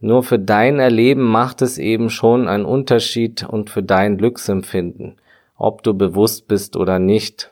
Nur 0.00 0.22
für 0.22 0.38
dein 0.38 0.78
Erleben 0.78 1.24
macht 1.24 1.60
es 1.60 1.76
eben 1.76 2.08
schon 2.08 2.48
einen 2.48 2.64
Unterschied 2.64 3.44
und 3.44 3.68
für 3.68 3.82
dein 3.82 4.16
Glücksempfinden. 4.16 5.16
ob 5.58 5.82
du 5.82 5.94
bewusst 5.94 6.48
bist 6.48 6.76
oder 6.76 6.98
nicht. 6.98 7.50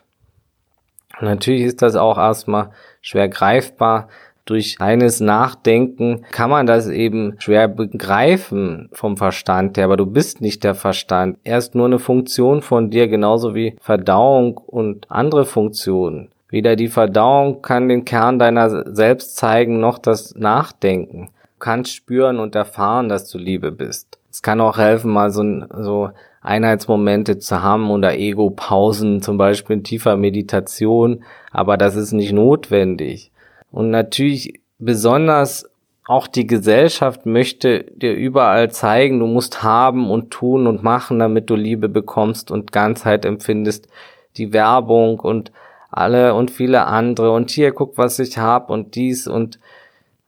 Natürlich 1.21 1.63
ist 1.63 1.81
das 1.81 1.95
auch 1.95 2.19
erstmal 2.19 2.69
schwer 3.01 3.29
greifbar. 3.29 4.09
Durch 4.45 4.79
eines 4.79 5.21
Nachdenken 5.21 6.21
kann 6.31 6.51
man 6.51 6.67
das 6.67 6.87
eben 6.87 7.33
schwer 7.39 7.67
begreifen 7.67 8.89
vom 8.93 9.17
Verstand 9.17 9.75
her, 9.75 9.85
aber 9.85 9.97
du 9.97 10.05
bist 10.05 10.39
nicht 10.39 10.63
der 10.63 10.75
Verstand. 10.75 11.39
Er 11.43 11.57
ist 11.57 11.73
nur 11.73 11.87
eine 11.87 11.97
Funktion 11.97 12.61
von 12.61 12.91
dir, 12.91 13.07
genauso 13.07 13.55
wie 13.55 13.75
Verdauung 13.81 14.57
und 14.57 15.09
andere 15.09 15.45
Funktionen. 15.45 16.29
Weder 16.49 16.75
die 16.75 16.89
Verdauung 16.89 17.63
kann 17.63 17.89
den 17.89 18.05
Kern 18.05 18.37
deiner 18.37 18.93
selbst 18.93 19.35
zeigen, 19.35 19.79
noch 19.79 19.97
das 19.97 20.35
Nachdenken. 20.35 21.29
Du 21.41 21.59
kannst 21.59 21.93
spüren 21.93 22.37
und 22.37 22.53
erfahren, 22.53 23.09
dass 23.09 23.27
du 23.31 23.39
Liebe 23.39 23.71
bist. 23.71 24.19
Es 24.29 24.43
kann 24.43 24.61
auch 24.61 24.77
helfen, 24.77 25.11
mal 25.11 25.31
so, 25.31 25.43
so 25.75 26.09
Einheitsmomente 26.41 27.39
zu 27.39 27.63
haben 27.63 27.89
oder 27.89 28.15
Ego-Pausen, 28.15 29.23
zum 29.23 29.39
Beispiel 29.39 29.77
in 29.77 29.83
tiefer 29.83 30.17
Meditation, 30.17 31.23
aber 31.51 31.77
das 31.77 31.95
ist 31.95 32.11
nicht 32.11 32.31
notwendig. 32.31 33.31
Und 33.75 33.89
natürlich 33.89 34.61
besonders 34.79 35.69
auch 36.07 36.27
die 36.27 36.47
Gesellschaft 36.47 37.25
möchte 37.25 37.83
dir 37.95 38.13
überall 38.13 38.71
zeigen, 38.71 39.19
du 39.19 39.27
musst 39.27 39.63
haben 39.63 40.09
und 40.09 40.31
tun 40.31 40.65
und 40.65 40.81
machen, 40.81 41.19
damit 41.19 41.49
du 41.49 41.55
Liebe 41.55 41.89
bekommst 41.89 42.51
und 42.51 42.71
Ganzheit 42.71 43.25
empfindest. 43.25 43.89
Die 44.37 44.53
Werbung 44.53 45.19
und 45.19 45.51
alle 45.91 46.35
und 46.35 46.51
viele 46.51 46.85
andere 46.85 47.31
und 47.31 47.49
hier 47.49 47.73
guck, 47.73 47.97
was 47.97 48.17
ich 48.19 48.37
hab 48.37 48.69
und 48.69 48.95
dies 48.95 49.27
und 49.27 49.59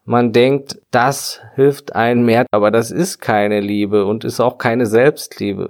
man 0.04 0.34
denkt, 0.34 0.82
das 0.92 1.40
hilft 1.56 1.96
einem 1.96 2.26
mehr, 2.26 2.48
aber 2.52 2.70
das 2.70 2.92
ist 2.92 3.20
keine 3.20 3.62
Liebe 3.62 4.04
und 4.04 4.26
ist 4.26 4.42
auch 4.42 4.58
keine 4.58 4.88
Selbstliebe. 4.88 5.70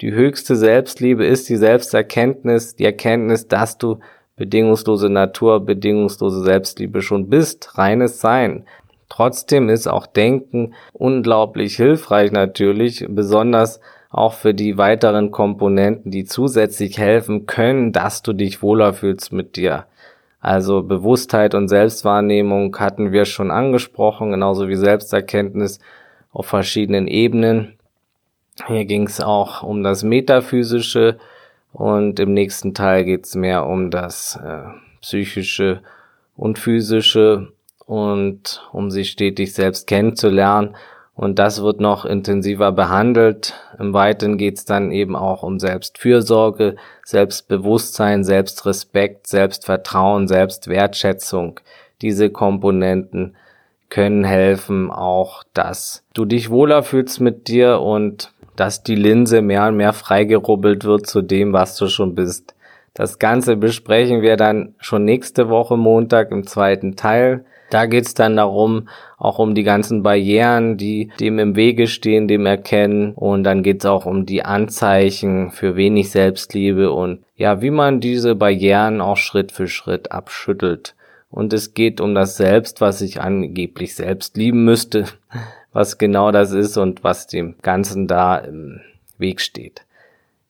Die 0.00 0.12
höchste 0.12 0.56
Selbstliebe 0.56 1.26
ist 1.26 1.50
die 1.50 1.56
Selbsterkenntnis, 1.56 2.76
die 2.76 2.86
Erkenntnis, 2.86 3.46
dass 3.46 3.76
du 3.76 3.98
bedingungslose 4.36 5.08
Natur, 5.08 5.60
bedingungslose 5.60 6.42
Selbstliebe 6.42 7.02
schon 7.02 7.28
bist, 7.28 7.78
reines 7.78 8.20
Sein. 8.20 8.64
Trotzdem 9.08 9.68
ist 9.68 9.86
auch 9.86 10.06
Denken 10.06 10.74
unglaublich 10.92 11.76
hilfreich 11.76 12.32
natürlich, 12.32 13.06
besonders 13.08 13.80
auch 14.10 14.32
für 14.32 14.54
die 14.54 14.78
weiteren 14.78 15.30
Komponenten, 15.30 16.10
die 16.10 16.24
zusätzlich 16.24 16.98
helfen 16.98 17.46
können, 17.46 17.92
dass 17.92 18.22
du 18.22 18.32
dich 18.32 18.62
wohler 18.62 18.92
fühlst 18.92 19.32
mit 19.32 19.56
dir. 19.56 19.86
Also 20.40 20.82
Bewusstheit 20.82 21.54
und 21.54 21.68
Selbstwahrnehmung 21.68 22.76
hatten 22.78 23.12
wir 23.12 23.24
schon 23.24 23.50
angesprochen, 23.50 24.30
genauso 24.30 24.68
wie 24.68 24.76
Selbsterkenntnis 24.76 25.80
auf 26.32 26.46
verschiedenen 26.46 27.06
Ebenen. 27.08 27.78
Hier 28.66 28.84
ging 28.84 29.06
es 29.06 29.20
auch 29.20 29.62
um 29.62 29.82
das 29.82 30.02
Metaphysische, 30.04 31.18
und 31.74 32.20
im 32.20 32.32
nächsten 32.32 32.72
Teil 32.72 33.04
geht's 33.04 33.34
mehr 33.34 33.66
um 33.66 33.90
das 33.90 34.36
äh, 34.42 34.62
psychische 35.02 35.82
und 36.36 36.58
physische 36.58 37.52
und 37.84 38.62
um 38.72 38.90
sich 38.92 39.10
stetig 39.10 39.52
selbst 39.52 39.88
kennenzulernen. 39.88 40.76
Und 41.16 41.38
das 41.38 41.62
wird 41.62 41.80
noch 41.80 42.04
intensiver 42.04 42.70
behandelt. 42.72 43.54
Im 43.78 43.92
Weiteren 43.92 44.38
geht's 44.38 44.64
dann 44.64 44.92
eben 44.92 45.16
auch 45.16 45.42
um 45.42 45.58
Selbstfürsorge, 45.58 46.76
Selbstbewusstsein, 47.04 48.22
Selbstrespekt, 48.22 49.26
Selbstvertrauen, 49.26 50.28
Selbstwertschätzung. 50.28 51.60
Diese 52.02 52.30
Komponenten 52.30 53.36
können 53.90 54.24
helfen, 54.24 54.90
auch 54.90 55.42
dass 55.54 56.04
du 56.14 56.24
dich 56.24 56.50
wohler 56.50 56.82
fühlst 56.82 57.20
mit 57.20 57.48
dir 57.48 57.80
und 57.80 58.32
dass 58.56 58.82
die 58.82 58.94
Linse 58.94 59.42
mehr 59.42 59.66
und 59.66 59.76
mehr 59.76 59.92
freigerubbelt 59.92 60.84
wird 60.84 61.06
zu 61.06 61.22
dem, 61.22 61.52
was 61.52 61.76
du 61.76 61.88
schon 61.88 62.14
bist. 62.14 62.54
Das 62.94 63.18
Ganze 63.18 63.56
besprechen 63.56 64.22
wir 64.22 64.36
dann 64.36 64.74
schon 64.78 65.04
nächste 65.04 65.48
Woche 65.48 65.76
Montag 65.76 66.30
im 66.30 66.46
zweiten 66.46 66.94
Teil. 66.94 67.44
Da 67.70 67.86
geht's 67.86 68.14
dann 68.14 68.36
darum, 68.36 68.88
auch 69.18 69.40
um 69.40 69.56
die 69.56 69.64
ganzen 69.64 70.04
Barrieren, 70.04 70.76
die 70.76 71.10
dem 71.18 71.40
im 71.40 71.56
Wege 71.56 71.88
stehen, 71.88 72.28
dem 72.28 72.46
Erkennen. 72.46 73.12
Und 73.14 73.42
dann 73.42 73.64
geht's 73.64 73.84
auch 73.84 74.06
um 74.06 74.26
die 74.26 74.44
Anzeichen 74.44 75.50
für 75.50 75.74
wenig 75.74 76.10
Selbstliebe 76.10 76.92
und 76.92 77.24
ja, 77.34 77.60
wie 77.62 77.70
man 77.70 77.98
diese 77.98 78.36
Barrieren 78.36 79.00
auch 79.00 79.16
Schritt 79.16 79.50
für 79.50 79.66
Schritt 79.66 80.12
abschüttelt. 80.12 80.94
Und 81.30 81.52
es 81.52 81.74
geht 81.74 82.00
um 82.00 82.14
das 82.14 82.36
Selbst, 82.36 82.80
was 82.80 83.00
ich 83.00 83.20
angeblich 83.20 83.96
selbst 83.96 84.36
lieben 84.36 84.64
müsste 84.64 85.06
was 85.74 85.98
genau 85.98 86.30
das 86.30 86.52
ist 86.52 86.78
und 86.78 87.04
was 87.04 87.26
dem 87.26 87.56
Ganzen 87.60 88.06
da 88.06 88.38
im 88.38 88.80
Weg 89.18 89.42
steht. 89.42 89.84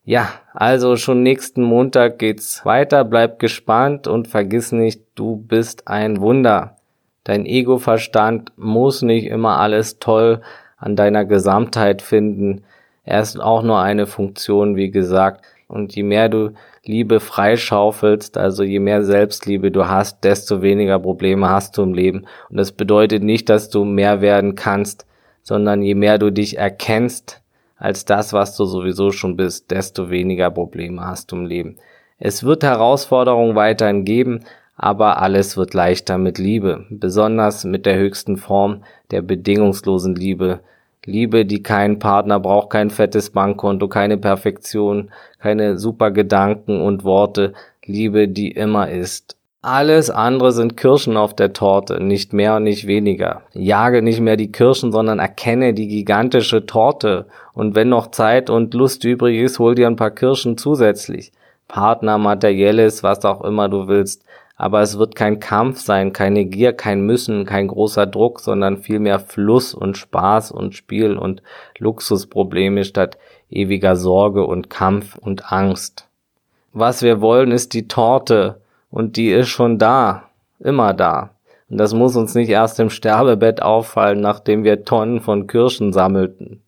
Ja, 0.04 0.28
also 0.52 0.96
schon 0.96 1.22
nächsten 1.22 1.62
Montag 1.62 2.18
geht's 2.18 2.64
weiter, 2.66 3.04
bleib 3.04 3.38
gespannt 3.38 4.06
und 4.06 4.28
vergiss 4.28 4.70
nicht, 4.70 5.00
du 5.14 5.36
bist 5.36 5.88
ein 5.88 6.20
Wunder. 6.20 6.76
Dein 7.24 7.46
Ego-Verstand 7.46 8.52
muss 8.56 9.00
nicht 9.00 9.26
immer 9.26 9.58
alles 9.58 9.98
toll 9.98 10.42
an 10.76 10.94
deiner 10.94 11.24
Gesamtheit 11.24 12.02
finden. 12.02 12.64
Er 13.02 13.22
ist 13.22 13.40
auch 13.40 13.62
nur 13.62 13.80
eine 13.80 14.06
Funktion, 14.06 14.76
wie 14.76 14.90
gesagt. 14.90 15.42
Und 15.68 15.96
je 15.96 16.02
mehr 16.02 16.28
du 16.28 16.50
Liebe 16.84 17.18
freischaufelst, 17.18 18.36
also 18.36 18.62
je 18.62 18.80
mehr 18.80 19.02
Selbstliebe 19.02 19.70
du 19.70 19.88
hast, 19.88 20.22
desto 20.22 20.60
weniger 20.60 20.98
Probleme 20.98 21.48
hast 21.48 21.78
du 21.78 21.82
im 21.82 21.94
Leben. 21.94 22.26
Und 22.50 22.58
das 22.58 22.72
bedeutet 22.72 23.22
nicht, 23.22 23.48
dass 23.48 23.70
du 23.70 23.84
mehr 23.84 24.20
werden 24.20 24.54
kannst, 24.54 25.06
sondern 25.44 25.82
je 25.82 25.94
mehr 25.94 26.18
du 26.18 26.32
dich 26.32 26.58
erkennst 26.58 27.42
als 27.76 28.04
das, 28.04 28.32
was 28.32 28.56
du 28.56 28.64
sowieso 28.64 29.12
schon 29.12 29.36
bist, 29.36 29.70
desto 29.70 30.10
weniger 30.10 30.50
Probleme 30.50 31.06
hast 31.06 31.30
du 31.30 31.36
im 31.36 31.46
Leben. 31.46 31.76
Es 32.18 32.42
wird 32.42 32.64
Herausforderungen 32.64 33.54
weiterhin 33.54 34.04
geben, 34.04 34.40
aber 34.76 35.20
alles 35.20 35.56
wird 35.56 35.74
leichter 35.74 36.18
mit 36.18 36.38
Liebe, 36.38 36.86
besonders 36.90 37.64
mit 37.64 37.86
der 37.86 37.96
höchsten 37.96 38.36
Form 38.36 38.82
der 39.10 39.22
bedingungslosen 39.22 40.14
Liebe. 40.14 40.60
Liebe, 41.04 41.44
die 41.44 41.62
keinen 41.62 41.98
Partner 41.98 42.40
braucht, 42.40 42.70
kein 42.70 42.88
fettes 42.88 43.30
Bankkonto, 43.30 43.88
keine 43.88 44.16
Perfektion, 44.16 45.10
keine 45.38 45.78
super 45.78 46.10
Gedanken 46.10 46.80
und 46.80 47.04
Worte. 47.04 47.52
Liebe, 47.84 48.26
die 48.28 48.50
immer 48.50 48.88
ist. 48.88 49.36
Alles 49.66 50.10
andere 50.10 50.52
sind 50.52 50.76
Kirschen 50.76 51.16
auf 51.16 51.32
der 51.34 51.54
Torte, 51.54 51.98
nicht 51.98 52.34
mehr 52.34 52.56
und 52.56 52.64
nicht 52.64 52.86
weniger. 52.86 53.40
Jage 53.54 54.02
nicht 54.02 54.20
mehr 54.20 54.36
die 54.36 54.52
Kirschen, 54.52 54.92
sondern 54.92 55.20
erkenne 55.20 55.72
die 55.72 55.88
gigantische 55.88 56.66
Torte. 56.66 57.24
Und 57.54 57.74
wenn 57.74 57.88
noch 57.88 58.10
Zeit 58.10 58.50
und 58.50 58.74
Lust 58.74 59.04
übrig 59.04 59.40
ist, 59.40 59.58
hol 59.58 59.74
dir 59.74 59.86
ein 59.86 59.96
paar 59.96 60.10
Kirschen 60.10 60.58
zusätzlich. 60.58 61.32
Partner, 61.66 62.18
materielles, 62.18 63.02
was 63.02 63.24
auch 63.24 63.42
immer 63.42 63.70
du 63.70 63.88
willst. 63.88 64.26
Aber 64.54 64.82
es 64.82 64.98
wird 64.98 65.14
kein 65.14 65.40
Kampf 65.40 65.80
sein, 65.80 66.12
keine 66.12 66.44
Gier, 66.44 66.74
kein 66.74 67.00
Müssen, 67.00 67.46
kein 67.46 67.68
großer 67.68 68.04
Druck, 68.04 68.40
sondern 68.40 68.76
vielmehr 68.76 69.18
Fluss 69.18 69.72
und 69.72 69.96
Spaß 69.96 70.52
und 70.52 70.74
Spiel 70.74 71.16
und 71.16 71.42
Luxusprobleme 71.78 72.84
statt 72.84 73.16
ewiger 73.48 73.96
Sorge 73.96 74.44
und 74.44 74.68
Kampf 74.68 75.16
und 75.16 75.50
Angst. 75.50 76.06
Was 76.74 77.00
wir 77.00 77.22
wollen, 77.22 77.50
ist 77.50 77.72
die 77.72 77.88
Torte, 77.88 78.60
und 78.94 79.16
die 79.16 79.32
ist 79.32 79.48
schon 79.48 79.76
da, 79.76 80.30
immer 80.60 80.94
da. 80.94 81.30
Und 81.68 81.78
das 81.78 81.92
muss 81.92 82.14
uns 82.14 82.36
nicht 82.36 82.48
erst 82.48 82.78
im 82.78 82.90
Sterbebett 82.90 83.60
auffallen, 83.60 84.20
nachdem 84.20 84.62
wir 84.62 84.84
Tonnen 84.84 85.20
von 85.20 85.48
Kirschen 85.48 85.92
sammelten. 85.92 86.62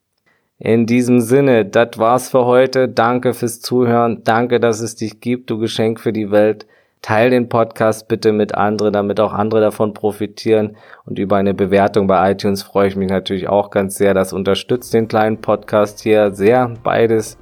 In 0.58 0.86
diesem 0.86 1.20
Sinne, 1.20 1.64
das 1.64 1.98
war's 1.98 2.28
für 2.30 2.44
heute. 2.44 2.88
Danke 2.88 3.32
fürs 3.32 3.60
Zuhören. 3.60 4.22
Danke, 4.24 4.58
dass 4.58 4.80
es 4.80 4.96
dich 4.96 5.20
gibt, 5.20 5.50
du 5.50 5.58
Geschenk 5.58 6.00
für 6.00 6.12
die 6.12 6.32
Welt. 6.32 6.66
Teil 7.00 7.30
den 7.30 7.48
Podcast 7.48 8.08
bitte 8.08 8.32
mit 8.32 8.56
anderen, 8.56 8.92
damit 8.92 9.20
auch 9.20 9.32
andere 9.32 9.60
davon 9.60 9.94
profitieren. 9.94 10.76
Und 11.04 11.20
über 11.20 11.36
eine 11.36 11.54
Bewertung 11.54 12.08
bei 12.08 12.32
iTunes 12.32 12.64
freue 12.64 12.88
ich 12.88 12.96
mich 12.96 13.08
natürlich 13.08 13.48
auch 13.48 13.70
ganz 13.70 13.98
sehr. 13.98 14.14
Das 14.14 14.32
unterstützt 14.32 14.92
den 14.92 15.06
kleinen 15.06 15.40
Podcast 15.40 16.00
hier 16.02 16.32
sehr. 16.32 16.74
Beides 16.82 17.38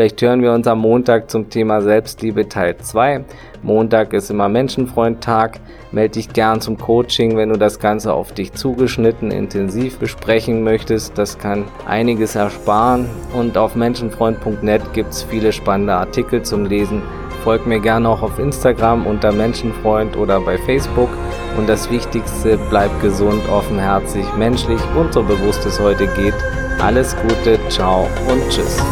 Vielleicht 0.00 0.22
hören 0.22 0.40
wir 0.40 0.54
uns 0.54 0.66
am 0.66 0.78
Montag 0.78 1.30
zum 1.30 1.50
Thema 1.50 1.82
Selbstliebe 1.82 2.48
Teil 2.48 2.74
2. 2.78 3.22
Montag 3.62 4.14
ist 4.14 4.30
immer 4.30 4.48
Menschenfreund-Tag. 4.48 5.60
Melde 5.92 6.12
dich 6.12 6.32
gern 6.32 6.62
zum 6.62 6.78
Coaching, 6.78 7.36
wenn 7.36 7.50
du 7.50 7.58
das 7.58 7.78
Ganze 7.78 8.14
auf 8.14 8.32
dich 8.32 8.54
zugeschnitten 8.54 9.30
intensiv 9.30 9.98
besprechen 9.98 10.64
möchtest. 10.64 11.18
Das 11.18 11.36
kann 11.36 11.66
einiges 11.86 12.34
ersparen. 12.34 13.10
Und 13.34 13.58
auf 13.58 13.76
menschenfreund.net 13.76 14.94
gibt 14.94 15.10
es 15.10 15.22
viele 15.22 15.52
spannende 15.52 15.92
Artikel 15.92 16.44
zum 16.44 16.64
Lesen. 16.64 17.02
Folg 17.44 17.66
mir 17.66 17.80
gerne 17.80 18.08
auch 18.08 18.22
auf 18.22 18.38
Instagram 18.38 19.04
unter 19.04 19.32
Menschenfreund 19.32 20.16
oder 20.16 20.40
bei 20.40 20.56
Facebook. 20.56 21.10
Und 21.58 21.68
das 21.68 21.90
Wichtigste, 21.90 22.58
bleib 22.70 23.02
gesund, 23.02 23.42
offenherzig, 23.50 24.24
menschlich 24.38 24.80
und 24.98 25.12
so 25.12 25.22
bewusst 25.22 25.66
es 25.66 25.78
heute 25.78 26.06
geht. 26.16 26.32
Alles 26.80 27.14
Gute, 27.20 27.58
ciao 27.68 28.08
und 28.30 28.48
tschüss. 28.48 28.82